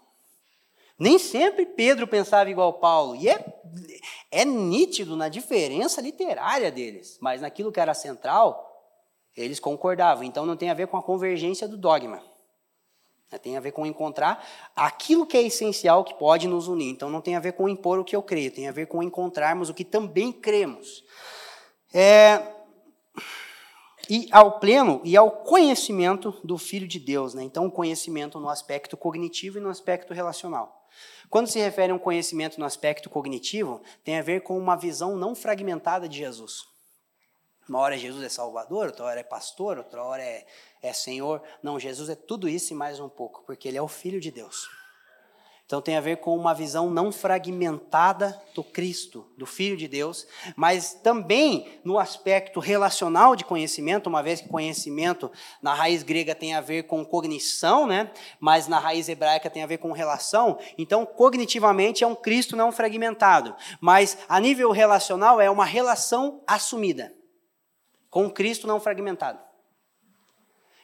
[0.97, 3.17] Nem sempre Pedro pensava igual Paulo.
[3.17, 3.45] E é,
[4.31, 8.68] é nítido na diferença literária deles, mas naquilo que era central,
[9.42, 10.24] eles concordavam.
[10.24, 12.22] Então não tem a ver com a convergência do dogma.
[13.31, 16.90] Né, tem a ver com encontrar aquilo que é essencial que pode nos unir.
[16.90, 19.03] Então não tem a ver com impor o que eu creio, tem a ver com
[19.03, 21.05] encontrarmos o que também cremos.
[21.92, 22.42] É,
[24.09, 27.35] e ao pleno e ao conhecimento do Filho de Deus.
[27.35, 27.42] Né?
[27.42, 30.89] Então, o conhecimento no aspecto cognitivo e no aspecto relacional.
[31.28, 35.14] Quando se refere a um conhecimento no aspecto cognitivo, tem a ver com uma visão
[35.14, 36.66] não fragmentada de Jesus.
[37.69, 40.47] Uma hora Jesus é Salvador, outra hora é pastor, outra hora é,
[40.81, 41.43] é Senhor.
[41.62, 44.31] Não, Jesus é tudo isso e mais um pouco, porque Ele é o Filho de
[44.31, 44.69] Deus.
[45.69, 50.27] Então tem a ver com uma visão não fragmentada do Cristo, do Filho de Deus,
[50.57, 56.55] mas também no aspecto relacional de conhecimento, uma vez que conhecimento na raiz grega tem
[56.55, 58.11] a ver com cognição, né?
[58.41, 60.59] mas na raiz hebraica tem a ver com relação.
[60.79, 67.18] Então, cognitivamente é um Cristo não fragmentado, mas a nível relacional é uma relação assumida
[68.11, 69.39] com Cristo não fragmentado.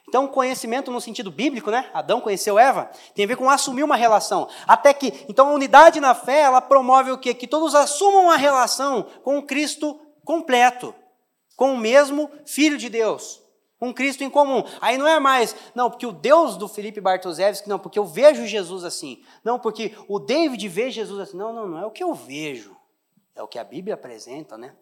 [0.09, 1.91] Então, conhecimento no sentido bíblico, né?
[1.93, 4.49] Adão conheceu Eva, tem a ver com assumir uma relação.
[4.66, 7.35] Até que, então, a unidade na fé, ela promove o quê?
[7.35, 10.95] Que todos assumam uma relação com Cristo completo,
[11.57, 13.43] com o mesmo Filho de Deus,
[13.79, 14.62] com Cristo em comum.
[14.81, 18.47] Aí não é mais, não, porque o Deus do Felipe Bartoszewski, não, porque eu vejo
[18.47, 19.22] Jesus assim.
[19.43, 21.37] Não, porque o David vê Jesus assim.
[21.37, 22.77] Não, não, não é o que eu vejo.
[23.35, 24.77] É o que a Bíblia apresenta, né?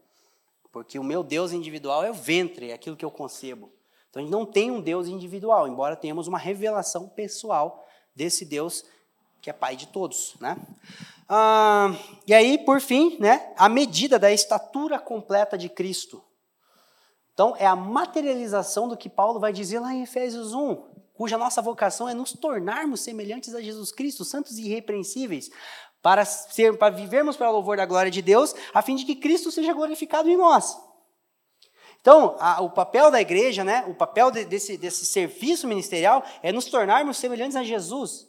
[0.72, 3.70] Porque o meu Deus individual é o ventre, é aquilo que eu concebo.
[4.08, 8.84] Então a gente não tem um Deus individual, embora tenhamos uma revelação pessoal desse Deus
[9.40, 10.56] que é Pai de todos, né?
[11.28, 11.92] Ah,
[12.26, 16.22] e aí, por fim, né, a medida da estatura completa de Cristo.
[17.34, 21.60] Então, é a materialização do que Paulo vai dizer lá em Efésios 1, cuja nossa
[21.60, 25.50] vocação é nos tornarmos semelhantes a Jesus Cristo, santos e irrepreensíveis,
[26.03, 29.14] para, ser, para vivermos para o louvor da glória de Deus, a fim de que
[29.14, 30.76] Cristo seja glorificado em nós.
[32.00, 36.50] Então, a, o papel da igreja, né, o papel de, desse, desse serviço ministerial é
[36.50, 38.28] nos tornarmos semelhantes a Jesus.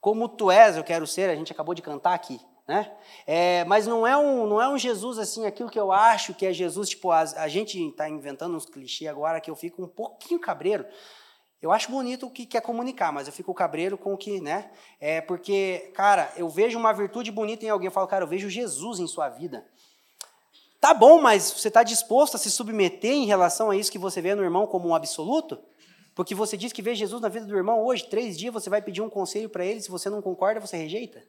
[0.00, 2.40] Como tu és, eu quero ser, a gente acabou de cantar aqui.
[2.66, 2.92] Né?
[3.26, 6.44] É, mas não é, um, não é um Jesus assim, aquilo que eu acho que
[6.44, 9.88] é Jesus, tipo, a, a gente está inventando uns clichês agora que eu fico um
[9.88, 10.84] pouquinho cabreiro.
[11.60, 14.70] Eu acho bonito o que quer comunicar, mas eu fico cabreiro com o que, né?
[15.00, 18.48] É porque, cara, eu vejo uma virtude bonita em alguém, eu falo, cara, eu vejo
[18.48, 19.66] Jesus em sua vida.
[20.80, 24.20] Tá bom, mas você está disposto a se submeter em relação a isso que você
[24.20, 25.58] vê no irmão como um absoluto?
[26.14, 28.80] Porque você diz que vê Jesus na vida do irmão hoje, três dias, você vai
[28.80, 31.24] pedir um conselho para ele, se você não concorda, você rejeita?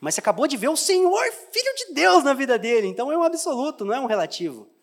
[0.00, 3.16] Mas você acabou de ver o Senhor, Filho de Deus, na vida dele, então é
[3.16, 4.73] um absoluto, não é um relativo.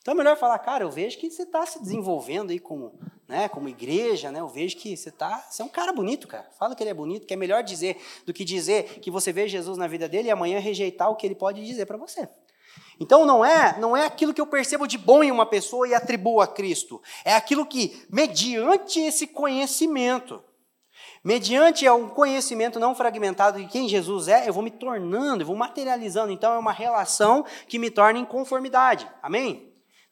[0.00, 3.48] Então é melhor falar, cara, eu vejo que você está se desenvolvendo aí como, né,
[3.48, 4.40] como igreja, né?
[4.40, 6.48] Eu vejo que você tá, você é um cara bonito, cara.
[6.58, 9.48] Fala que ele é bonito, que é melhor dizer do que dizer que você vê
[9.48, 12.28] Jesus na vida dele e amanhã rejeitar o que ele pode dizer para você.
[13.00, 15.94] Então não é, não é aquilo que eu percebo de bom em uma pessoa e
[15.94, 17.00] atribuo a Cristo.
[17.24, 20.42] É aquilo que mediante esse conhecimento,
[21.22, 25.56] mediante um conhecimento não fragmentado de quem Jesus é, eu vou me tornando, eu vou
[25.56, 26.32] materializando.
[26.32, 29.08] Então é uma relação que me torna em conformidade.
[29.22, 29.67] Amém?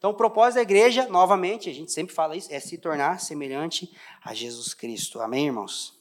[0.06, 3.92] Então, o propósito da igreja, novamente, a gente sempre fala isso, é se tornar semelhante
[4.24, 5.20] a Jesus Cristo.
[5.20, 5.98] Amém, irmãos?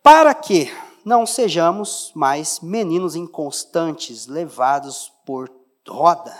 [0.00, 0.72] Para que
[1.04, 5.50] não sejamos mais meninos inconstantes, levados por
[5.84, 6.32] roda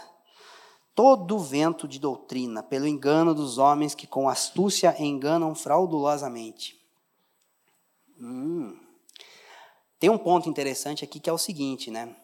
[0.95, 6.81] todo vento de doutrina, pelo engano dos homens que com astúcia enganam fraudulosamente.
[8.21, 8.79] Hum.
[9.99, 12.15] Tem um ponto interessante aqui que é o seguinte, né?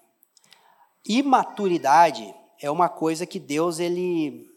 [1.04, 4.50] Imaturidade é uma coisa que Deus ele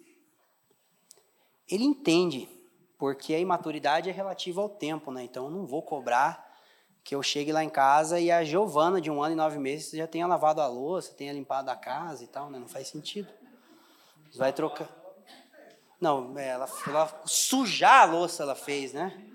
[1.67, 2.49] ele entende,
[2.97, 5.23] porque a imaturidade é relativa ao tempo, né?
[5.23, 6.49] Então eu não vou cobrar
[7.03, 9.91] que eu chegue lá em casa e a Giovana de um ano e nove meses
[9.91, 12.59] já tenha lavado a louça, tenha limpado a casa e tal, né?
[12.59, 13.31] Não faz sentido.
[14.35, 14.89] Vai trocar.
[15.99, 19.28] Não, ela, ela sujar a louça ela fez, né?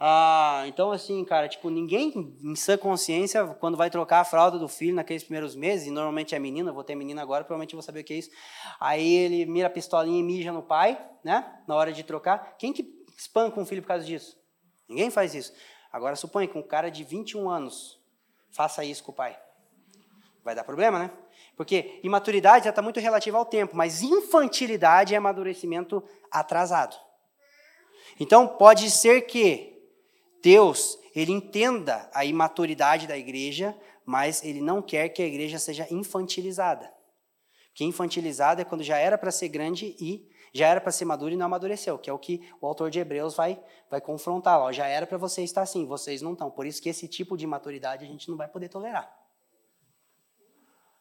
[0.00, 4.68] Ah, então, assim, cara, tipo, ninguém em sã consciência, quando vai trocar a fralda do
[4.68, 8.00] filho naqueles primeiros meses, e normalmente é menina, vou ter menina agora, provavelmente vou saber
[8.00, 8.30] o que é isso.
[8.78, 11.60] Aí ele mira a pistolinha e mija no pai, né?
[11.66, 12.56] Na hora de trocar.
[12.58, 14.38] Quem que espanca um filho por causa disso?
[14.88, 15.52] Ninguém faz isso.
[15.92, 18.00] Agora, suponha que um cara de 21 anos
[18.50, 19.36] faça isso com o pai.
[20.44, 21.10] Vai dar problema, né?
[21.56, 26.96] Porque imaturidade já está muito relativa ao tempo, mas infantilidade é amadurecimento atrasado.
[28.20, 29.77] Então, pode ser que
[30.42, 35.86] Deus, ele entenda a imaturidade da igreja, mas ele não quer que a igreja seja
[35.90, 36.92] infantilizada.
[37.68, 41.32] Porque infantilizada é quando já era para ser grande e já era para ser maduro
[41.32, 44.58] e não amadureceu, que é o que o autor de Hebreus vai, vai confrontar.
[44.60, 46.50] Ó, já era para você estar assim, vocês não estão.
[46.50, 49.12] Por isso que esse tipo de maturidade a gente não vai poder tolerar.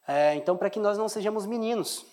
[0.07, 2.05] É, então, para que nós não sejamos meninos,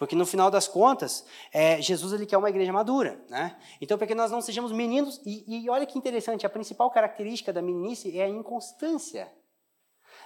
[0.00, 3.22] porque no final das contas, é, Jesus ele quer uma igreja madura.
[3.28, 3.54] Né?
[3.82, 7.52] Então, para que nós não sejamos meninos, e, e olha que interessante, a principal característica
[7.52, 9.30] da meninice é a inconstância.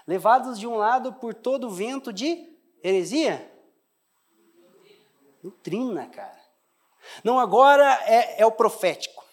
[0.06, 3.50] Levados de um lado por todo o vento de heresia.
[5.42, 6.40] Doutrina, cara.
[7.24, 9.24] Não, agora é, é o profético.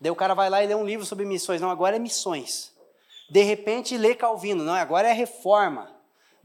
[0.00, 1.60] Daí o cara vai lá e lê um livro sobre missões.
[1.60, 2.72] Não, agora é missões.
[3.28, 4.62] De repente lê Calvino.
[4.62, 5.92] Não, agora é reforma.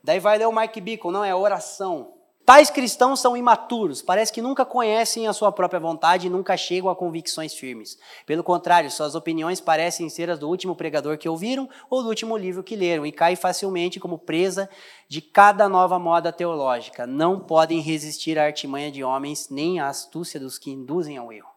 [0.04, 1.12] Daí vai ler o Mike Bickle.
[1.12, 2.20] Não, é oração.
[2.44, 6.90] Tais cristãos são imaturos, parece que nunca conhecem a sua própria vontade e nunca chegam
[6.90, 7.98] a convicções firmes.
[8.26, 12.36] Pelo contrário, suas opiniões parecem ser as do último pregador que ouviram ou do último
[12.36, 14.70] livro que leram e caem facilmente como presa
[15.08, 17.06] de cada nova moda teológica.
[17.06, 21.52] Não podem resistir à artimanha de homens nem à astúcia dos que induzem ao erro.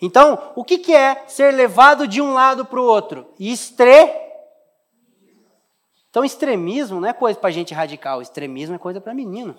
[0.00, 3.26] Então, o que é ser levado de um lado para o outro?
[3.38, 4.27] Estre
[6.18, 9.56] então, extremismo não é coisa para gente radical, extremismo é coisa para menino.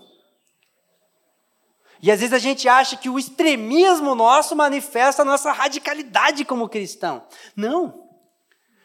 [2.01, 6.67] E às vezes a gente acha que o extremismo nosso manifesta a nossa radicalidade como
[6.67, 7.25] cristão.
[7.55, 8.09] Não.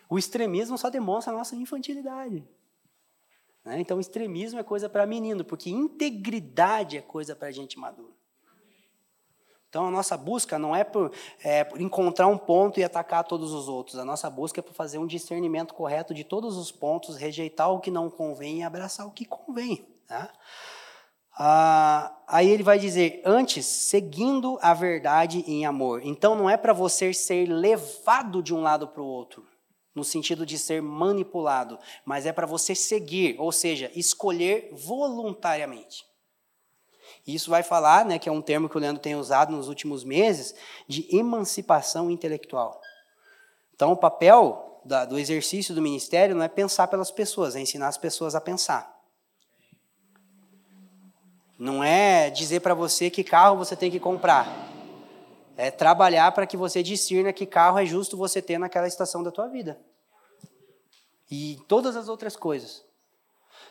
[0.09, 2.47] O extremismo só demonstra a nossa infantilidade.
[3.65, 3.81] Né?
[3.81, 8.15] Então, extremismo é coisa para menino, porque integridade é coisa para gente madura.
[9.75, 11.11] Então, a nossa busca não é por,
[11.43, 13.99] é por, encontrar um ponto e atacar todos os outros.
[13.99, 17.81] A nossa busca é por fazer um discernimento correto de todos os pontos, rejeitar o
[17.81, 19.85] que não convém e abraçar o que convém.
[20.07, 20.33] Tá?
[21.37, 26.03] Ah, aí ele vai dizer, antes, seguindo a verdade em amor.
[26.05, 29.45] Então, não é para você ser levado de um lado para o outro
[29.93, 36.05] no sentido de ser manipulado, mas é para você seguir, ou seja, escolher voluntariamente.
[37.27, 40.05] Isso vai falar, né, que é um termo que o Leandro tem usado nos últimos
[40.05, 40.55] meses,
[40.87, 42.81] de emancipação intelectual.
[43.75, 47.89] Então, o papel da, do exercício do ministério não é pensar pelas pessoas, é ensinar
[47.89, 48.95] as pessoas a pensar.
[51.59, 54.47] Não é dizer para você que carro você tem que comprar.
[55.57, 59.31] É trabalhar para que você discirna que carro é justo você ter naquela estação da
[59.31, 59.81] tua vida.
[61.31, 62.85] E todas as outras coisas.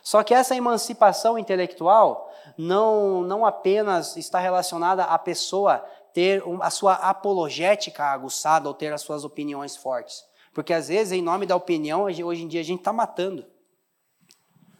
[0.02, 5.78] Só que essa emancipação intelectual não, não apenas está relacionada à pessoa
[6.12, 10.24] ter a sua apologética aguçada ou ter as suas opiniões fortes.
[10.52, 13.44] Porque às vezes, em nome da opinião, hoje em dia a gente está matando.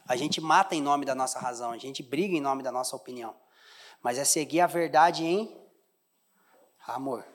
[0.07, 2.95] A gente mata em nome da nossa razão, a gente briga em nome da nossa
[2.95, 3.35] opinião.
[4.01, 5.65] Mas é seguir a verdade em
[6.87, 7.25] Amor.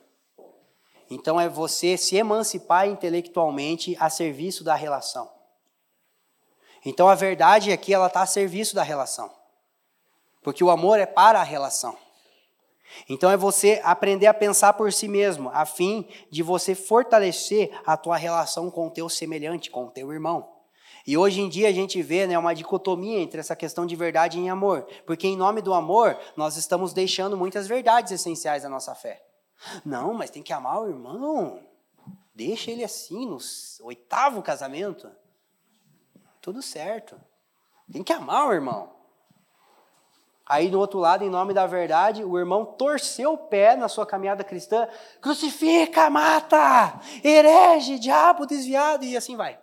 [1.10, 5.28] Então é você se emancipar intelectualmente a serviço da relação.
[6.84, 9.39] Então a verdade aqui ela está a serviço da relação.
[10.43, 11.97] Porque o amor é para a relação.
[13.09, 17.97] Então é você aprender a pensar por si mesmo, a fim de você fortalecer a
[17.97, 20.49] tua relação com o teu semelhante, com o teu irmão.
[21.07, 24.38] E hoje em dia a gente vê né, uma dicotomia entre essa questão de verdade
[24.38, 28.95] e amor, porque em nome do amor nós estamos deixando muitas verdades essenciais da nossa
[28.95, 29.24] fé.
[29.84, 31.61] Não, mas tem que amar o irmão.
[32.34, 33.38] Deixa ele assim, no
[33.82, 35.11] oitavo casamento.
[36.41, 37.20] Tudo certo.
[37.93, 38.99] Tem que amar o irmão.
[40.47, 44.05] Aí do outro lado, em nome da verdade, o irmão torceu o pé na sua
[44.05, 44.88] caminhada cristã,
[45.20, 49.59] crucifica, mata, herege, diabo desviado, e assim vai.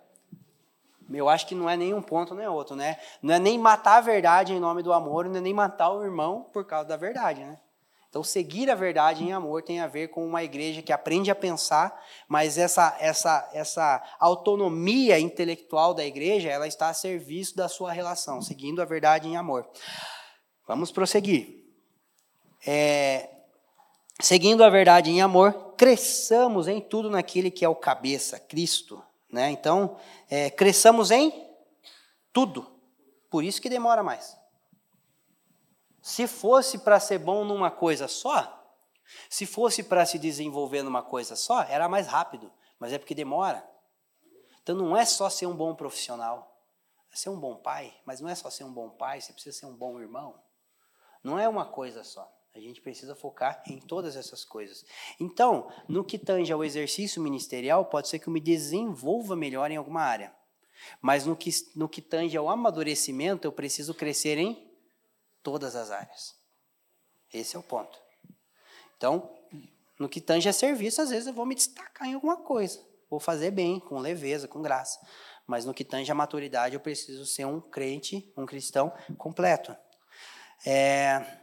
[1.13, 2.97] Eu acho que não é nem um ponto nem outro, né?
[3.21, 6.03] Não é nem matar a verdade em nome do amor, não é nem matar o
[6.03, 7.57] irmão por causa da verdade, né?
[8.09, 11.35] Então, seguir a verdade em amor tem a ver com uma igreja que aprende a
[11.35, 17.91] pensar, mas essa, essa, essa autonomia intelectual da igreja, ela está a serviço da sua
[17.91, 19.69] relação, seguindo a verdade em amor.
[20.67, 21.65] Vamos prosseguir.
[22.65, 23.29] É,
[24.19, 29.01] seguindo a verdade em amor, cresçamos em tudo naquele que é o cabeça, Cristo.
[29.31, 29.49] Né?
[29.49, 29.97] Então,
[30.29, 31.31] é, cresçamos em
[32.33, 32.69] tudo.
[33.29, 34.37] Por isso que demora mais.
[36.01, 38.53] Se fosse para ser bom numa coisa só,
[39.29, 43.65] se fosse para se desenvolver numa coisa só, era mais rápido, mas é porque demora.
[44.61, 46.61] Então não é só ser um bom profissional,
[47.11, 49.57] é ser um bom pai, mas não é só ser um bom pai, você precisa
[49.57, 50.46] ser um bom irmão.
[51.27, 52.33] Não é uma coisa só.
[52.55, 54.85] A gente precisa focar em todas essas coisas.
[55.19, 59.75] Então, no que tange ao exercício ministerial, pode ser que eu me desenvolva melhor em
[59.75, 60.33] alguma área.
[61.01, 64.71] Mas no que, no que tange ao amadurecimento, eu preciso crescer em
[65.43, 66.33] todas as áreas.
[67.33, 67.99] Esse é o ponto.
[68.95, 69.29] Então,
[69.99, 72.81] no que tange a serviço, às vezes eu vou me destacar em alguma coisa.
[73.09, 74.97] Vou fazer bem, com leveza, com graça.
[75.45, 79.75] Mas no que tange a maturidade, eu preciso ser um crente, um cristão completo.
[80.65, 81.37] É,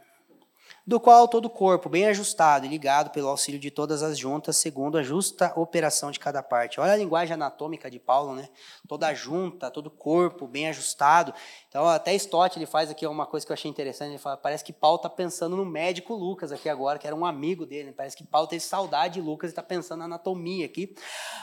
[0.87, 4.55] do qual todo o corpo, bem ajustado e ligado pelo auxílio de todas as juntas,
[4.57, 6.79] segundo a justa operação de cada parte.
[6.79, 8.47] Olha a linguagem anatômica de Paulo, né?
[8.87, 11.33] Toda junta, todo o corpo bem ajustado.
[11.67, 14.11] Então, até Stott ele faz aqui uma coisa que eu achei interessante.
[14.11, 17.25] Ele fala: parece que Paulo está pensando no médico Lucas aqui agora, que era um
[17.25, 17.91] amigo dele.
[17.91, 20.93] Parece que Paulo teve saudade de Lucas e está pensando na anatomia aqui.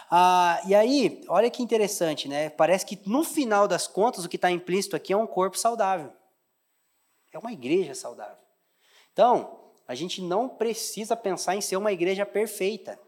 [0.08, 2.48] Ah, e aí, olha que interessante, né?
[2.48, 6.12] Parece que no final das contas, o que está implícito aqui é um corpo saudável.
[7.32, 8.44] É uma igreja saudável.
[9.12, 13.00] Então, a gente não precisa pensar em ser uma igreja perfeita.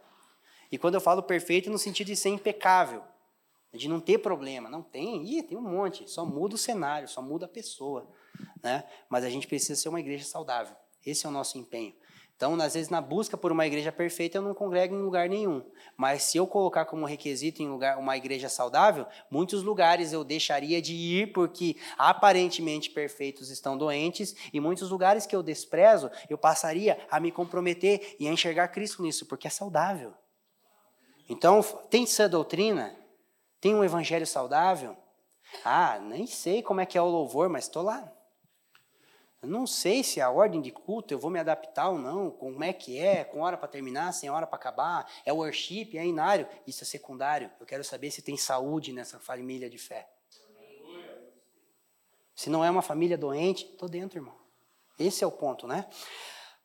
[0.72, 3.02] E quando eu falo perfeito, no sentido de ser impecável,
[3.72, 4.68] de não ter problema.
[4.68, 8.08] Não tem, Ih, tem um monte, só muda o cenário, só muda a pessoa.
[8.62, 8.84] Né?
[9.08, 10.76] Mas a gente precisa ser uma igreja saudável.
[11.04, 11.94] Esse é o nosso empenho.
[12.44, 15.64] Então, às vezes, na busca por uma igreja perfeita, eu não congrego em lugar nenhum.
[15.96, 20.82] Mas se eu colocar como requisito em lugar uma igreja saudável, muitos lugares eu deixaria
[20.82, 26.98] de ir porque aparentemente perfeitos estão doentes, e muitos lugares que eu desprezo, eu passaria
[27.10, 30.12] a me comprometer e a enxergar Cristo nisso, porque é saudável.
[31.30, 32.94] Então, tem sã doutrina?
[33.58, 34.94] Tem um evangelho saudável?
[35.64, 38.13] Ah, nem sei como é que é o louvor, mas estou lá.
[39.44, 42.64] Eu não sei se a ordem de culto eu vou me adaptar ou não, como
[42.64, 46.48] é que é, com hora para terminar, sem hora para acabar, é worship, é inário,
[46.66, 47.50] isso é secundário.
[47.60, 50.08] Eu quero saber se tem saúde nessa família de fé.
[52.34, 54.34] Se não é uma família doente, estou dentro, irmão.
[54.98, 55.86] Esse é o ponto, né?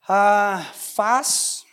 [0.08, 1.66] Ah, faz,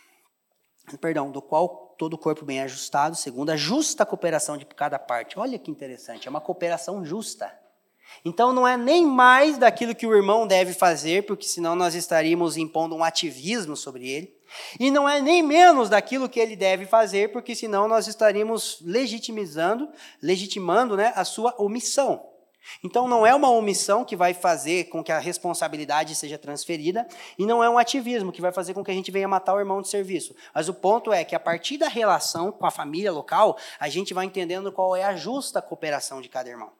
[0.99, 5.39] perdão, do qual todo o corpo bem ajustado, segundo a justa cooperação de cada parte.
[5.39, 7.66] Olha que interessante, é uma cooperação justa.
[8.23, 12.57] Então não é nem mais daquilo que o irmão deve fazer, porque senão nós estaríamos
[12.57, 14.35] impondo um ativismo sobre ele.
[14.79, 19.89] E não é nem menos daquilo que ele deve fazer, porque senão nós estaríamos legitimizando,
[20.21, 22.25] legitimando né, a sua omissão.
[22.83, 27.45] Então não é uma omissão que vai fazer com que a responsabilidade seja transferida, e
[27.45, 29.81] não é um ativismo que vai fazer com que a gente venha matar o irmão
[29.81, 30.35] de serviço.
[30.53, 34.13] Mas o ponto é que a partir da relação com a família local, a gente
[34.13, 36.71] vai entendendo qual é a justa cooperação de cada irmão.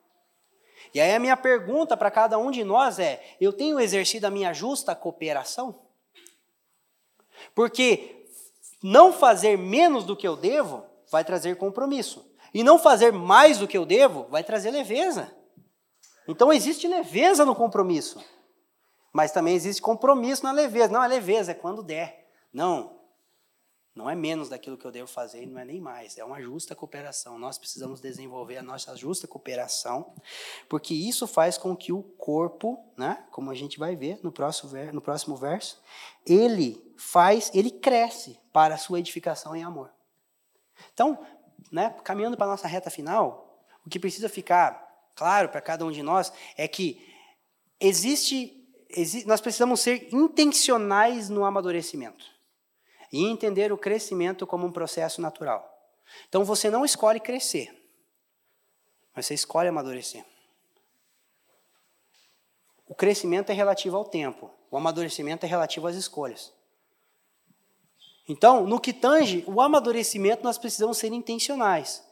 [0.93, 4.31] E aí a minha pergunta para cada um de nós é: eu tenho exercido a
[4.31, 5.81] minha justa cooperação?
[7.53, 8.25] Porque
[8.81, 12.31] não fazer menos do que eu devo vai trazer compromisso.
[12.53, 15.31] E não fazer mais do que eu devo vai trazer leveza.
[16.27, 18.23] Então existe leveza no compromisso.
[19.13, 20.91] Mas também existe compromisso na leveza.
[20.91, 22.29] Não é leveza, é quando der.
[22.53, 22.96] Não,
[23.97, 26.17] não é menos daquilo que eu devo fazer não é nem mais.
[26.19, 27.39] É uma justa cooperação.
[27.39, 30.13] Nós precisamos desenvolver a nossa justa cooperação,
[30.69, 34.71] porque isso faz com que o corpo, né, como a gente vai ver no próximo,
[34.93, 35.81] no próximo verso,
[36.25, 39.91] ele faz, ele cresce para a sua edificação em amor.
[40.93, 41.17] Então,
[41.71, 45.91] né, caminhando para a nossa reta final, o que precisa ficar claro para cada um
[45.91, 47.03] de nós é que
[47.79, 52.36] existe, existe nós precisamos ser intencionais no amadurecimento
[53.11, 55.73] e entender o crescimento como um processo natural.
[56.27, 57.73] Então você não escolhe crescer,
[59.15, 60.25] mas você escolhe amadurecer.
[62.87, 66.53] O crescimento é relativo ao tempo, o amadurecimento é relativo às escolhas.
[68.27, 72.03] Então, no que tange o amadurecimento, nós precisamos ser intencionais.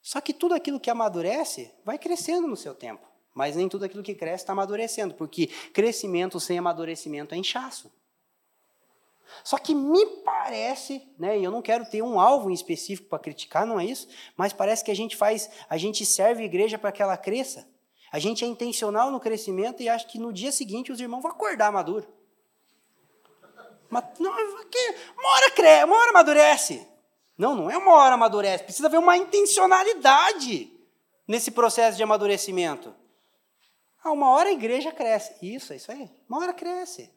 [0.00, 3.06] Só que tudo aquilo que amadurece vai crescendo no seu tempo.
[3.34, 7.92] Mas nem tudo aquilo que cresce está amadurecendo, porque crescimento sem amadurecimento é inchaço.
[9.44, 13.18] Só que me parece, né, e eu não quero ter um alvo em específico para
[13.18, 16.78] criticar, não é isso, mas parece que a gente faz, a gente serve a igreja
[16.78, 17.68] para que ela cresça.
[18.10, 21.30] A gente é intencional no crescimento e acha que no dia seguinte os irmãos vão
[21.30, 22.06] acordar maduro.
[23.90, 24.34] Mas não,
[24.66, 26.88] que, uma hora cresce, uma hora amadurece.
[27.36, 30.72] Não, não é uma hora amadurece, precisa haver uma intencionalidade
[31.26, 32.94] nesse processo de amadurecimento.
[34.02, 35.34] Ah, uma hora a igreja cresce.
[35.42, 36.10] Isso, é isso aí.
[36.28, 37.10] Uma hora cresce.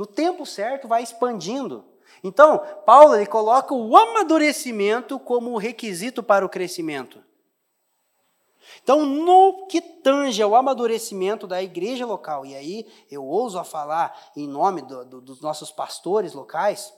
[0.00, 1.84] No tempo certo vai expandindo.
[2.24, 7.22] Então, Paulo ele coloca o amadurecimento como requisito para o crescimento.
[8.82, 14.18] Então, no que tange ao amadurecimento da igreja local, e aí eu ouso a falar
[14.34, 16.94] em nome do, do, dos nossos pastores locais,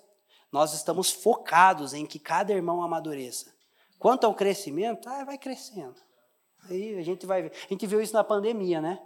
[0.53, 3.53] nós estamos focados em que cada irmão amadureça.
[3.99, 5.97] Quanto ao crescimento, ah, vai crescendo.
[6.71, 7.53] Aí a gente vai ver.
[7.53, 9.03] A gente viu isso na pandemia, né?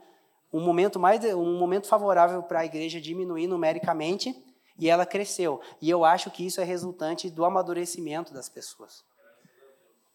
[0.52, 4.34] Um momento mais um momento favorável para a igreja diminuir numericamente
[4.78, 5.60] e ela cresceu.
[5.80, 9.04] E eu acho que isso é resultante do amadurecimento das pessoas.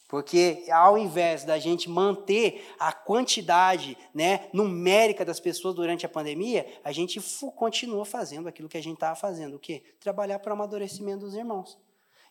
[0.07, 6.67] Porque ao invés da gente manter a quantidade né, numérica das pessoas durante a pandemia,
[6.83, 7.17] a gente
[7.55, 9.55] continua fazendo aquilo que a gente estava fazendo.
[9.55, 9.81] O quê?
[10.01, 11.79] Trabalhar para o amadurecimento dos irmãos.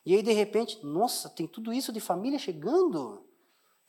[0.05, 3.25] E aí, de repente, nossa, tem tudo isso de família chegando.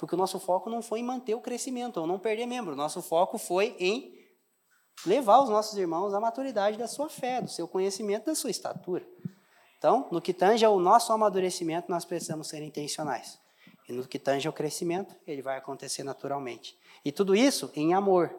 [0.02, 2.74] Porque o nosso foco não foi em manter o crescimento ou não perder membro.
[2.74, 4.12] O nosso foco foi em
[5.06, 9.08] levar os nossos irmãos à maturidade da sua fé, do seu conhecimento, da sua estatura.
[9.78, 13.40] Então, no que tange ao nosso amadurecimento, nós precisamos ser intencionais.
[13.88, 16.76] E no que tange ao crescimento, ele vai acontecer naturalmente.
[17.06, 18.36] E tudo isso em amor.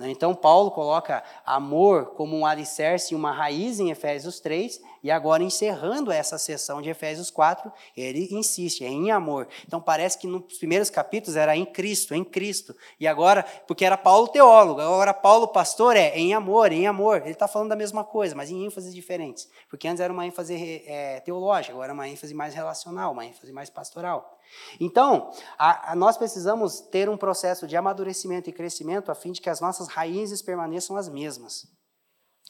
[0.00, 0.10] Né?
[0.10, 5.42] Então, Paulo coloca amor como um alicerce e uma raiz em Efésios 3, e agora,
[5.42, 9.46] encerrando essa sessão de Efésios 4, ele insiste, é em amor.
[9.66, 12.74] Então, parece que nos primeiros capítulos era em Cristo, em Cristo.
[12.98, 17.20] E agora, porque era Paulo teólogo, agora Paulo pastor é em amor, em amor.
[17.20, 19.48] Ele está falando da mesma coisa, mas em ênfases diferentes.
[19.68, 23.52] Porque antes era uma ênfase é, teológica, agora é uma ênfase mais relacional, uma ênfase
[23.52, 24.38] mais pastoral.
[24.78, 29.40] Então, a, a nós precisamos ter um processo de amadurecimento e crescimento a fim de
[29.40, 31.66] que as nossas raízes permaneçam as mesmas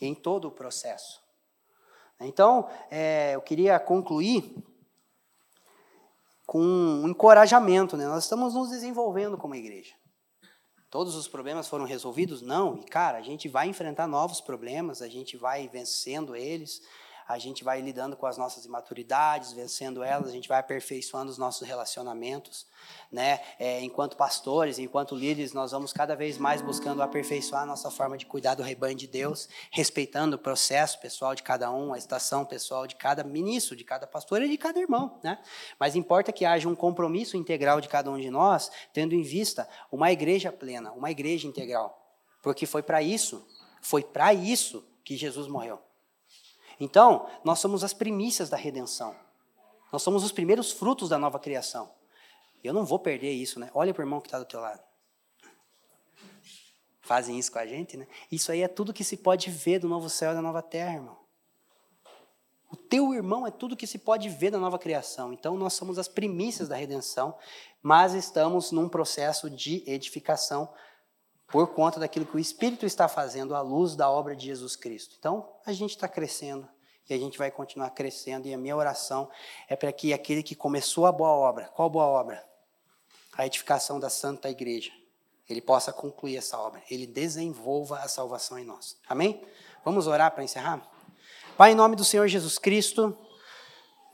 [0.01, 1.21] em todo o processo.
[2.21, 4.55] Então, é, eu queria concluir
[6.47, 7.97] com um encorajamento.
[7.97, 8.07] Né?
[8.07, 9.95] Nós estamos nos desenvolvendo como igreja.
[10.91, 12.43] Todos os problemas foram resolvidos?
[12.43, 12.77] Não.
[12.79, 16.83] E, cara, a gente vai enfrentar novos problemas, a gente vai vencendo eles,
[17.31, 21.39] a gente vai lidando com as nossas imaturidades, vencendo elas, a gente vai aperfeiçoando os
[21.39, 22.67] nossos relacionamentos,
[23.11, 23.41] né?
[23.57, 28.19] É, enquanto pastores, enquanto líderes, nós vamos cada vez mais buscando aperfeiçoar a nossa forma
[28.19, 32.45] de cuidar do rebanho de Deus, respeitando o processo pessoal de cada um, a estação
[32.45, 35.39] pessoal de cada ministro, de cada pastor e de cada irmão, né?
[35.79, 39.69] Mas importa que haja um compromisso integral de cada um de nós, tendo em vista
[39.93, 41.97] uma igreja plena, uma igreja integral,
[42.43, 43.47] porque foi para isso,
[43.81, 45.90] foi para isso que Jesus morreu.
[46.81, 49.15] Então, nós somos as primícias da redenção.
[49.93, 51.93] Nós somos os primeiros frutos da nova criação.
[52.65, 53.71] Eu não vou perder isso, né?
[53.75, 54.83] Olha para o irmão que está do teu lado.
[57.03, 58.07] Fazem isso com a gente, né?
[58.33, 60.95] Isso aí é tudo que se pode ver do novo céu e da nova terra,
[60.95, 61.19] irmão.
[62.71, 65.33] O teu irmão é tudo que se pode ver da nova criação.
[65.33, 67.37] Então, nós somos as primícias da redenção,
[67.83, 70.73] mas estamos num processo de edificação
[71.51, 75.17] por conta daquilo que o Espírito está fazendo à luz da obra de Jesus Cristo.
[75.19, 76.69] Então, a gente está crescendo
[77.09, 78.47] e a gente vai continuar crescendo.
[78.47, 79.29] E a minha oração
[79.69, 82.45] é para que aquele que começou a boa obra, qual boa obra?
[83.37, 84.93] A edificação da Santa Igreja.
[85.49, 88.97] Ele possa concluir essa obra, ele desenvolva a salvação em nós.
[89.09, 89.45] Amém?
[89.85, 90.89] Vamos orar para encerrar?
[91.57, 93.17] Pai, em nome do Senhor Jesus Cristo.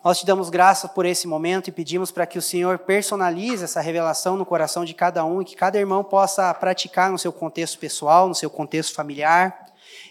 [0.07, 3.81] Nós te damos graça por esse momento e pedimos para que o Senhor personalize essa
[3.81, 7.77] revelação no coração de cada um e que cada irmão possa praticar no seu contexto
[7.77, 9.67] pessoal, no seu contexto familiar.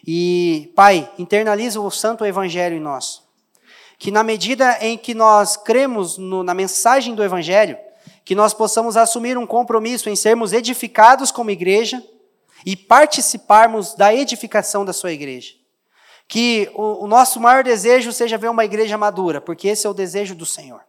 [0.05, 3.23] E, Pai, internaliza o santo evangelho em nós.
[3.97, 7.77] Que na medida em que nós cremos no, na mensagem do evangelho,
[8.25, 12.03] que nós possamos assumir um compromisso em sermos edificados como igreja
[12.65, 15.53] e participarmos da edificação da sua igreja.
[16.27, 19.93] Que o, o nosso maior desejo seja ver uma igreja madura, porque esse é o
[19.93, 20.81] desejo do Senhor.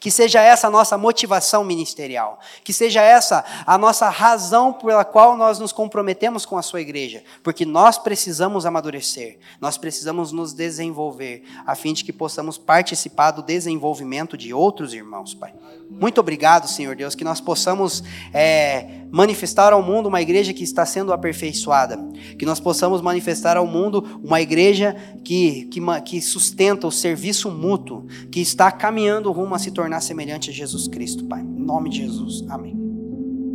[0.00, 2.38] Que seja essa a nossa motivação ministerial.
[2.62, 7.24] Que seja essa a nossa razão pela qual nós nos comprometemos com a sua igreja.
[7.42, 13.42] Porque nós precisamos amadurecer, nós precisamos nos desenvolver, a fim de que possamos participar do
[13.42, 15.52] desenvolvimento de outros irmãos, Pai.
[15.90, 20.84] Muito obrigado, Senhor Deus, que nós possamos é, manifestar ao mundo uma igreja que está
[20.84, 21.98] sendo aperfeiçoada.
[22.38, 28.06] Que nós possamos manifestar ao mundo uma igreja que, que, que sustenta o serviço mútuo,
[28.30, 31.42] que está caminhando rumo a se tornar semelhante a Jesus Cristo, Pai.
[31.42, 32.44] Em nome de Jesus.
[32.48, 32.76] Amém.